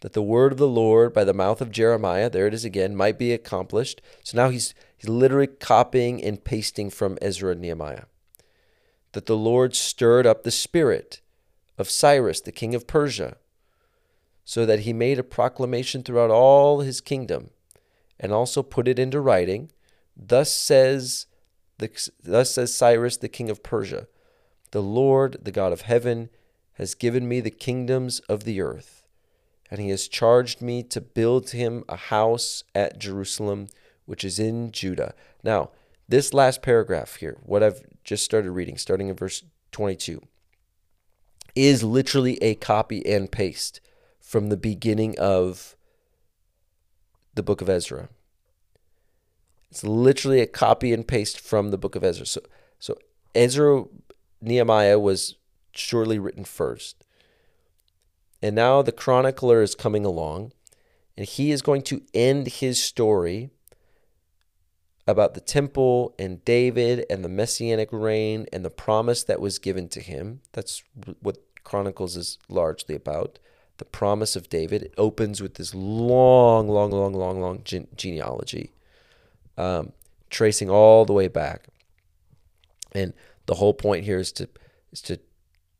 that 0.00 0.12
the 0.12 0.22
word 0.22 0.50
of 0.50 0.58
the 0.58 0.66
Lord 0.66 1.14
by 1.14 1.22
the 1.22 1.32
mouth 1.32 1.60
of 1.60 1.70
Jeremiah, 1.70 2.28
there 2.28 2.48
it 2.48 2.54
is 2.54 2.64
again, 2.64 2.96
might 2.96 3.16
be 3.16 3.32
accomplished. 3.32 4.02
So 4.24 4.36
now 4.36 4.48
he's, 4.48 4.74
he's 4.98 5.08
literally 5.08 5.46
copying 5.46 6.22
and 6.22 6.42
pasting 6.42 6.90
from 6.90 7.16
Ezra 7.22 7.54
Nehemiah. 7.54 8.06
That 9.12 9.26
the 9.26 9.36
Lord 9.36 9.76
stirred 9.76 10.26
up 10.26 10.42
the 10.42 10.50
spirit 10.50 11.20
of 11.78 11.88
Cyrus, 11.88 12.40
the 12.40 12.50
king 12.50 12.74
of 12.74 12.88
Persia, 12.88 13.36
so 14.44 14.66
that 14.66 14.80
he 14.80 14.92
made 14.92 15.18
a 15.18 15.24
proclamation 15.24 16.02
throughout 16.02 16.30
all 16.30 16.80
his 16.80 17.00
kingdom, 17.00 17.50
and 18.18 18.32
also 18.32 18.62
put 18.62 18.88
it 18.88 18.98
into 18.98 19.20
writing. 19.20 19.70
Thus 20.16 20.52
says 20.52 21.26
the, 21.78 21.90
thus 22.22 22.52
says 22.52 22.74
Cyrus 22.74 23.16
the 23.16 23.28
king 23.28 23.50
of 23.50 23.62
Persia, 23.62 24.06
the 24.70 24.82
Lord, 24.82 25.38
the 25.42 25.52
God 25.52 25.72
of 25.72 25.82
heaven, 25.82 26.30
has 26.74 26.94
given 26.94 27.28
me 27.28 27.40
the 27.40 27.50
kingdoms 27.50 28.20
of 28.20 28.44
the 28.44 28.60
earth, 28.60 29.04
and 29.70 29.80
he 29.80 29.90
has 29.90 30.08
charged 30.08 30.62
me 30.62 30.82
to 30.84 31.00
build 31.00 31.50
him 31.50 31.84
a 31.88 31.96
house 31.96 32.64
at 32.74 32.98
Jerusalem, 32.98 33.68
which 34.06 34.24
is 34.24 34.38
in 34.38 34.72
Judah. 34.72 35.14
Now, 35.42 35.70
this 36.08 36.34
last 36.34 36.62
paragraph 36.62 37.16
here, 37.16 37.38
what 37.42 37.62
I've 37.62 37.82
just 38.04 38.24
started 38.24 38.50
reading, 38.50 38.76
starting 38.76 39.08
in 39.08 39.16
verse 39.16 39.44
22, 39.72 40.20
is 41.54 41.82
literally 41.82 42.42
a 42.42 42.54
copy 42.54 43.06
and 43.06 43.30
paste 43.30 43.80
from 44.32 44.48
the 44.48 44.56
beginning 44.56 45.14
of 45.18 45.76
the 47.34 47.42
book 47.42 47.60
of 47.60 47.68
Ezra. 47.68 48.08
It's 49.70 49.84
literally 49.84 50.40
a 50.40 50.46
copy 50.46 50.94
and 50.94 51.06
paste 51.06 51.38
from 51.38 51.70
the 51.70 51.76
book 51.76 51.94
of 51.94 52.02
Ezra. 52.02 52.24
So, 52.24 52.40
so 52.78 52.96
Ezra 53.34 53.84
Nehemiah 54.40 54.98
was 54.98 55.34
surely 55.72 56.18
written 56.18 56.44
first. 56.44 57.04
And 58.40 58.56
now 58.56 58.80
the 58.80 58.90
chronicler 58.90 59.60
is 59.60 59.74
coming 59.74 60.06
along, 60.06 60.52
and 61.14 61.26
he 61.26 61.50
is 61.50 61.60
going 61.60 61.82
to 61.82 62.00
end 62.14 62.46
his 62.46 62.82
story 62.82 63.50
about 65.06 65.34
the 65.34 65.40
temple 65.42 66.14
and 66.18 66.42
David 66.46 67.04
and 67.10 67.22
the 67.22 67.28
messianic 67.28 67.90
reign 67.92 68.46
and 68.50 68.64
the 68.64 68.70
promise 68.70 69.24
that 69.24 69.42
was 69.42 69.58
given 69.58 69.90
to 69.90 70.00
him. 70.00 70.40
That's 70.52 70.82
what 71.20 71.36
Chronicles 71.64 72.16
is 72.16 72.38
largely 72.48 72.94
about. 72.94 73.38
The 73.82 73.86
promise 73.86 74.36
of 74.36 74.48
David. 74.48 74.84
It 74.84 74.94
opens 74.96 75.42
with 75.42 75.54
this 75.54 75.74
long, 75.74 76.68
long, 76.68 76.92
long, 76.92 77.12
long, 77.14 77.40
long 77.40 77.62
gene- 77.64 77.88
genealogy, 77.96 78.70
um, 79.58 79.90
tracing 80.30 80.70
all 80.70 81.04
the 81.04 81.12
way 81.12 81.26
back. 81.26 81.66
And 82.92 83.12
the 83.46 83.56
whole 83.56 83.74
point 83.74 84.04
here 84.04 84.20
is 84.20 84.30
to 84.34 84.48
is 84.92 85.02
to 85.02 85.18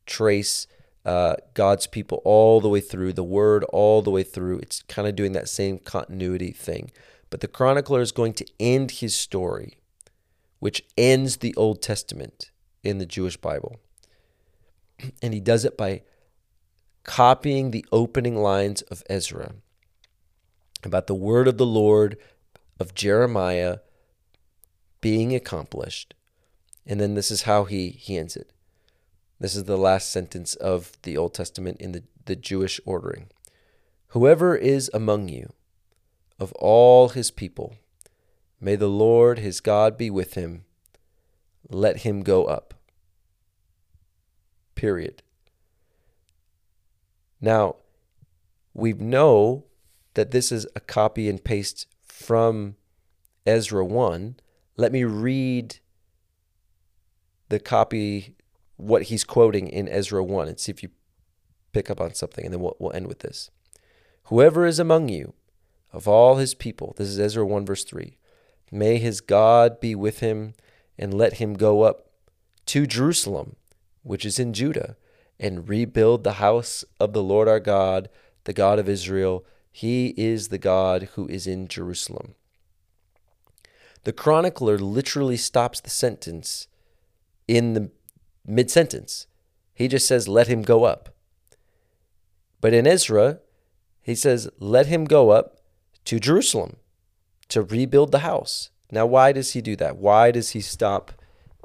trace 0.05 0.67
uh, 1.05 1.37
God's 1.53 1.87
people 1.87 2.21
all 2.25 2.59
the 2.59 2.67
way 2.67 2.81
through, 2.81 3.13
the 3.13 3.23
word 3.23 3.63
all 3.71 4.01
the 4.01 4.11
way 4.11 4.23
through. 4.23 4.57
It's 4.57 4.83
kind 4.83 5.07
of 5.07 5.15
doing 5.15 5.31
that 5.31 5.47
same 5.47 5.77
continuity 5.77 6.51
thing. 6.51 6.91
But 7.29 7.39
the 7.39 7.47
chronicler 7.47 8.01
is 8.01 8.11
going 8.11 8.33
to 8.33 8.45
end 8.59 8.91
his 8.91 9.15
story, 9.15 9.77
which 10.59 10.83
ends 10.97 11.37
the 11.37 11.55
Old 11.55 11.81
Testament 11.81 12.51
in 12.83 12.97
the 12.97 13.05
Jewish 13.05 13.37
Bible. 13.37 13.79
And 15.21 15.33
he 15.33 15.39
does 15.39 15.63
it 15.63 15.77
by 15.77 16.01
copying 17.03 17.71
the 17.71 17.85
opening 17.91 18.37
lines 18.37 18.81
of 18.83 19.03
Ezra 19.09 19.53
about 20.83 21.07
the 21.07 21.15
word 21.15 21.47
of 21.47 21.57
the 21.57 21.65
Lord 21.65 22.17
of 22.79 22.93
Jeremiah 22.93 23.77
being 25.01 25.35
accomplished. 25.35 26.13
And 26.85 26.99
then 26.99 27.13
this 27.13 27.31
is 27.31 27.43
how 27.43 27.65
he, 27.65 27.89
he 27.89 28.17
ends 28.17 28.35
it. 28.35 28.51
This 29.39 29.55
is 29.55 29.65
the 29.65 29.77
last 29.77 30.11
sentence 30.11 30.55
of 30.55 30.93
the 31.03 31.17
Old 31.17 31.33
Testament 31.33 31.79
in 31.79 31.91
the, 31.91 32.03
the 32.25 32.35
Jewish 32.35 32.79
ordering. 32.85 33.27
Whoever 34.09 34.55
is 34.55 34.91
among 34.93 35.29
you, 35.29 35.53
of 36.39 36.51
all 36.53 37.09
his 37.09 37.31
people, 37.31 37.75
may 38.61 38.75
the 38.75 38.87
Lord 38.87 39.39
his 39.39 39.59
God 39.59 39.97
be 39.97 40.09
with 40.09 40.35
him. 40.35 40.65
Let 41.69 41.97
him 41.97 42.21
go 42.21 42.45
up. 42.45 42.73
Period. 44.75 45.22
Now, 47.43 47.75
we 48.73 48.93
know 48.93 49.65
that 50.13 50.31
this 50.31 50.49
is 50.49 50.65
a 50.77 50.79
copy 50.79 51.27
and 51.27 51.43
paste 51.43 51.87
from 52.01 52.77
Ezra 53.45 53.83
1. 53.83 54.37
Let 54.77 54.93
me 54.93 55.03
read 55.03 55.79
the 57.49 57.59
copy 57.59 58.37
what 58.77 59.03
he's 59.03 59.25
quoting 59.25 59.67
in 59.67 59.89
Ezra 59.89 60.23
1 60.23 60.47
and 60.47 60.57
see 60.57 60.71
if 60.71 60.81
you 60.81 60.89
pick 61.73 61.89
up 61.89 61.99
on 61.99 62.13
something, 62.13 62.45
and 62.45 62.53
then 62.53 62.61
we'll, 62.61 62.77
we'll 62.79 62.93
end 62.93 63.07
with 63.07 63.19
this. 63.19 63.51
Whoever 64.27 64.65
is 64.65 64.79
among 64.79 65.09
you, 65.09 65.33
of 65.91 66.07
all 66.07 66.37
his 66.37 66.55
people, 66.55 66.95
this 66.95 67.09
is 67.09 67.19
Ezra 67.19 67.45
1, 67.45 67.65
verse 67.65 67.83
3, 67.83 68.17
may 68.71 68.99
his 68.99 69.19
God 69.19 69.81
be 69.81 69.95
with 69.95 70.19
him, 70.19 70.53
and 70.97 71.13
let 71.13 71.33
him 71.33 71.55
go 71.55 71.81
up 71.81 72.09
to 72.67 72.87
Jerusalem, 72.87 73.57
which 74.01 74.23
is 74.23 74.39
in 74.39 74.53
Judah, 74.53 74.95
and 75.43 75.67
rebuild 75.67 76.23
the 76.23 76.33
house 76.33 76.85
of 77.01 77.11
the 77.11 77.21
Lord 77.21 77.49
our 77.49 77.59
God, 77.59 78.07
the 78.45 78.53
God 78.53 78.79
of 78.79 78.87
Israel. 78.87 79.45
He 79.69 80.13
is 80.15 80.47
the 80.47 80.57
God 80.57 81.09
who 81.15 81.27
is 81.27 81.45
in 81.45 81.67
Jerusalem. 81.67 82.35
The 84.05 84.13
chronicler 84.13 84.77
literally 84.77 85.35
stops 85.35 85.81
the 85.81 85.89
sentence 85.89 86.67
in 87.45 87.73
the 87.73 87.91
mid 88.45 88.71
sentence. 88.71 89.27
He 89.73 89.89
just 89.89 90.07
says, 90.07 90.29
let 90.29 90.47
him 90.47 90.61
go 90.61 90.85
up. 90.85 91.13
But 92.61 92.73
in 92.73 92.87
Ezra, 92.87 93.39
he 94.01 94.15
says, 94.15 94.49
let 94.59 94.87
him 94.87 95.03
go 95.03 95.31
up 95.31 95.57
to 96.05 96.19
Jerusalem 96.19 96.77
to 97.49 97.63
rebuild 97.63 98.13
the 98.13 98.19
house. 98.19 98.69
Now, 98.91 99.05
why 99.05 99.33
does 99.33 99.51
he 99.51 99.61
do 99.61 99.75
that? 99.75 99.97
Why 99.97 100.31
does 100.31 100.51
he 100.51 100.61
stop 100.61 101.11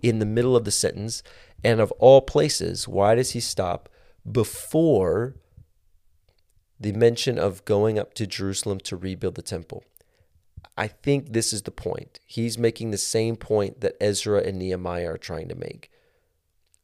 in 0.02 0.18
the 0.18 0.26
middle 0.26 0.56
of 0.56 0.64
the 0.64 0.72
sentence? 0.72 1.22
And 1.64 1.80
of 1.80 1.90
all 1.92 2.20
places, 2.20 2.86
why 2.86 3.14
does 3.14 3.32
he 3.32 3.40
stop 3.40 3.88
before 4.30 5.36
the 6.78 6.92
mention 6.92 7.38
of 7.38 7.64
going 7.64 7.98
up 7.98 8.14
to 8.14 8.26
Jerusalem 8.26 8.78
to 8.80 8.96
rebuild 8.96 9.34
the 9.34 9.42
temple? 9.42 9.84
I 10.76 10.86
think 10.86 11.32
this 11.32 11.52
is 11.52 11.62
the 11.62 11.72
point. 11.72 12.20
He's 12.24 12.56
making 12.56 12.90
the 12.90 12.98
same 12.98 13.36
point 13.36 13.80
that 13.80 13.96
Ezra 14.00 14.42
and 14.42 14.58
Nehemiah 14.58 15.12
are 15.12 15.18
trying 15.18 15.48
to 15.48 15.56
make 15.56 15.90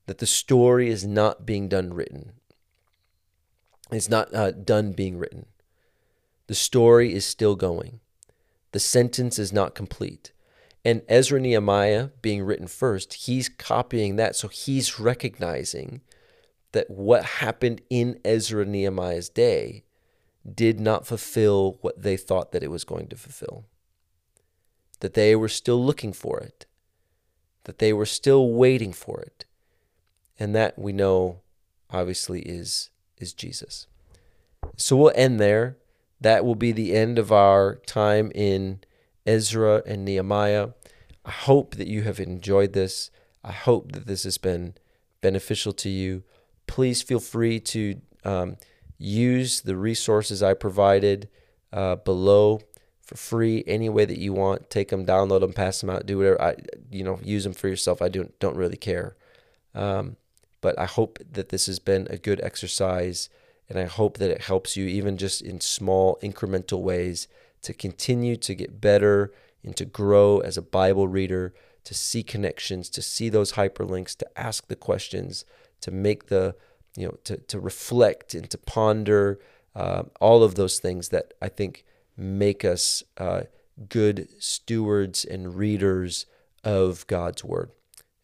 that 0.06 0.18
the 0.18 0.26
story 0.26 0.90
is 0.90 1.06
not 1.06 1.46
being 1.46 1.68
done 1.68 1.94
written. 1.94 2.32
It's 3.90 4.08
not 4.08 4.34
uh, 4.34 4.50
done 4.50 4.92
being 4.92 5.18
written. 5.18 5.46
The 6.46 6.54
story 6.54 7.14
is 7.14 7.24
still 7.24 7.56
going. 7.56 8.00
The 8.72 8.80
sentence 8.80 9.38
is 9.38 9.52
not 9.52 9.74
complete. 9.74 10.32
And 10.84 11.02
Ezra 11.08 11.40
Nehemiah 11.40 12.10
being 12.20 12.42
written 12.42 12.66
first, 12.66 13.14
he's 13.14 13.48
copying 13.48 14.16
that. 14.16 14.36
So 14.36 14.48
he's 14.48 15.00
recognizing 15.00 16.02
that 16.72 16.90
what 16.90 17.24
happened 17.24 17.80
in 17.88 18.20
Ezra 18.24 18.66
Nehemiah's 18.66 19.28
day 19.28 19.84
did 20.52 20.78
not 20.78 21.06
fulfill 21.06 21.78
what 21.80 22.02
they 22.02 22.16
thought 22.16 22.52
that 22.52 22.62
it 22.62 22.70
was 22.70 22.84
going 22.84 23.08
to 23.08 23.16
fulfill. 23.16 23.64
That 25.00 25.14
they 25.14 25.34
were 25.34 25.48
still 25.48 25.82
looking 25.82 26.12
for 26.12 26.40
it. 26.40 26.66
That 27.64 27.78
they 27.78 27.94
were 27.94 28.06
still 28.06 28.50
waiting 28.50 28.92
for 28.92 29.20
it 29.20 29.46
and 30.38 30.54
that 30.54 30.78
we 30.78 30.92
know 30.92 31.40
obviously 31.90 32.40
is 32.40 32.90
is 33.18 33.32
Jesus. 33.32 33.86
So 34.76 34.96
we'll 34.96 35.12
end 35.14 35.38
there. 35.38 35.76
That 36.20 36.44
will 36.44 36.54
be 36.54 36.72
the 36.72 36.94
end 36.94 37.18
of 37.18 37.30
our 37.30 37.76
time 37.86 38.32
in 38.34 38.80
Ezra 39.26 39.82
and 39.86 40.04
Nehemiah. 40.04 40.70
I 41.24 41.30
hope 41.30 41.76
that 41.76 41.88
you 41.88 42.02
have 42.02 42.20
enjoyed 42.20 42.72
this. 42.72 43.10
I 43.42 43.52
hope 43.52 43.92
that 43.92 44.06
this 44.06 44.24
has 44.24 44.38
been 44.38 44.74
beneficial 45.20 45.72
to 45.72 45.88
you. 45.88 46.22
Please 46.66 47.02
feel 47.02 47.20
free 47.20 47.60
to 47.60 48.00
um, 48.24 48.56
use 48.98 49.60
the 49.60 49.76
resources 49.76 50.42
I 50.42 50.54
provided 50.54 51.28
uh, 51.72 51.96
below 51.96 52.60
for 53.02 53.16
free 53.16 53.64
any 53.66 53.88
way 53.88 54.04
that 54.04 54.18
you 54.18 54.32
want. 54.32 54.70
Take 54.70 54.88
them, 54.88 55.04
download 55.04 55.40
them, 55.40 55.52
pass 55.52 55.80
them 55.80 55.90
out, 55.90 56.06
do 56.06 56.18
whatever. 56.18 56.40
I, 56.40 56.56
you 56.90 57.04
know, 57.04 57.20
use 57.22 57.44
them 57.44 57.52
for 57.52 57.68
yourself. 57.68 58.00
I 58.00 58.08
don't 58.08 58.38
don't 58.38 58.56
really 58.56 58.76
care. 58.76 59.16
Um, 59.74 60.16
but 60.60 60.78
I 60.78 60.86
hope 60.86 61.18
that 61.32 61.50
this 61.50 61.66
has 61.66 61.78
been 61.78 62.06
a 62.08 62.16
good 62.16 62.40
exercise 62.42 63.28
and 63.68 63.78
I 63.78 63.84
hope 63.84 64.18
that 64.18 64.30
it 64.30 64.42
helps 64.42 64.76
you, 64.76 64.86
even 64.86 65.16
just 65.16 65.42
in 65.42 65.60
small 65.60 66.18
incremental 66.22 66.80
ways, 66.80 67.28
to 67.64 67.72
continue 67.74 68.36
to 68.36 68.54
get 68.54 68.80
better 68.80 69.32
and 69.62 69.76
to 69.76 69.84
grow 69.84 70.38
as 70.38 70.56
a 70.56 70.62
Bible 70.62 71.08
reader, 71.08 71.54
to 71.84 71.94
see 71.94 72.22
connections, 72.22 72.88
to 72.90 73.02
see 73.02 73.28
those 73.28 73.52
hyperlinks, 73.52 74.16
to 74.16 74.38
ask 74.38 74.68
the 74.68 74.76
questions, 74.76 75.44
to 75.80 75.90
make 75.90 76.26
the, 76.26 76.54
you 76.96 77.06
know, 77.06 77.16
to, 77.24 77.36
to 77.36 77.58
reflect 77.58 78.34
and 78.34 78.48
to 78.50 78.58
ponder 78.58 79.40
uh, 79.74 80.04
all 80.20 80.42
of 80.42 80.54
those 80.54 80.78
things 80.78 81.08
that 81.08 81.34
I 81.42 81.48
think 81.48 81.84
make 82.16 82.64
us 82.64 83.02
uh, 83.18 83.42
good 83.88 84.28
stewards 84.38 85.24
and 85.24 85.56
readers 85.56 86.26
of 86.62 87.06
God's 87.06 87.42
Word. 87.42 87.70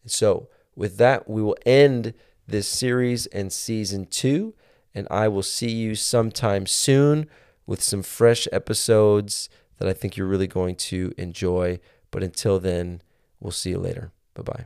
And 0.03 0.11
so, 0.11 0.47
with 0.75 0.97
that, 0.97 1.29
we 1.29 1.41
will 1.41 1.57
end 1.65 2.13
this 2.47 2.67
series 2.67 3.25
and 3.27 3.51
season 3.51 4.05
two. 4.05 4.53
And 4.93 5.07
I 5.09 5.27
will 5.27 5.43
see 5.43 5.71
you 5.71 5.95
sometime 5.95 6.65
soon 6.65 7.29
with 7.71 7.81
some 7.81 8.03
fresh 8.03 8.49
episodes 8.51 9.47
that 9.77 9.87
I 9.87 9.93
think 9.93 10.17
you're 10.17 10.27
really 10.27 10.45
going 10.45 10.75
to 10.75 11.13
enjoy. 11.17 11.79
But 12.11 12.21
until 12.21 12.59
then, 12.59 13.01
we'll 13.39 13.51
see 13.51 13.69
you 13.69 13.79
later. 13.79 14.11
Bye 14.33 14.43
bye. 14.43 14.65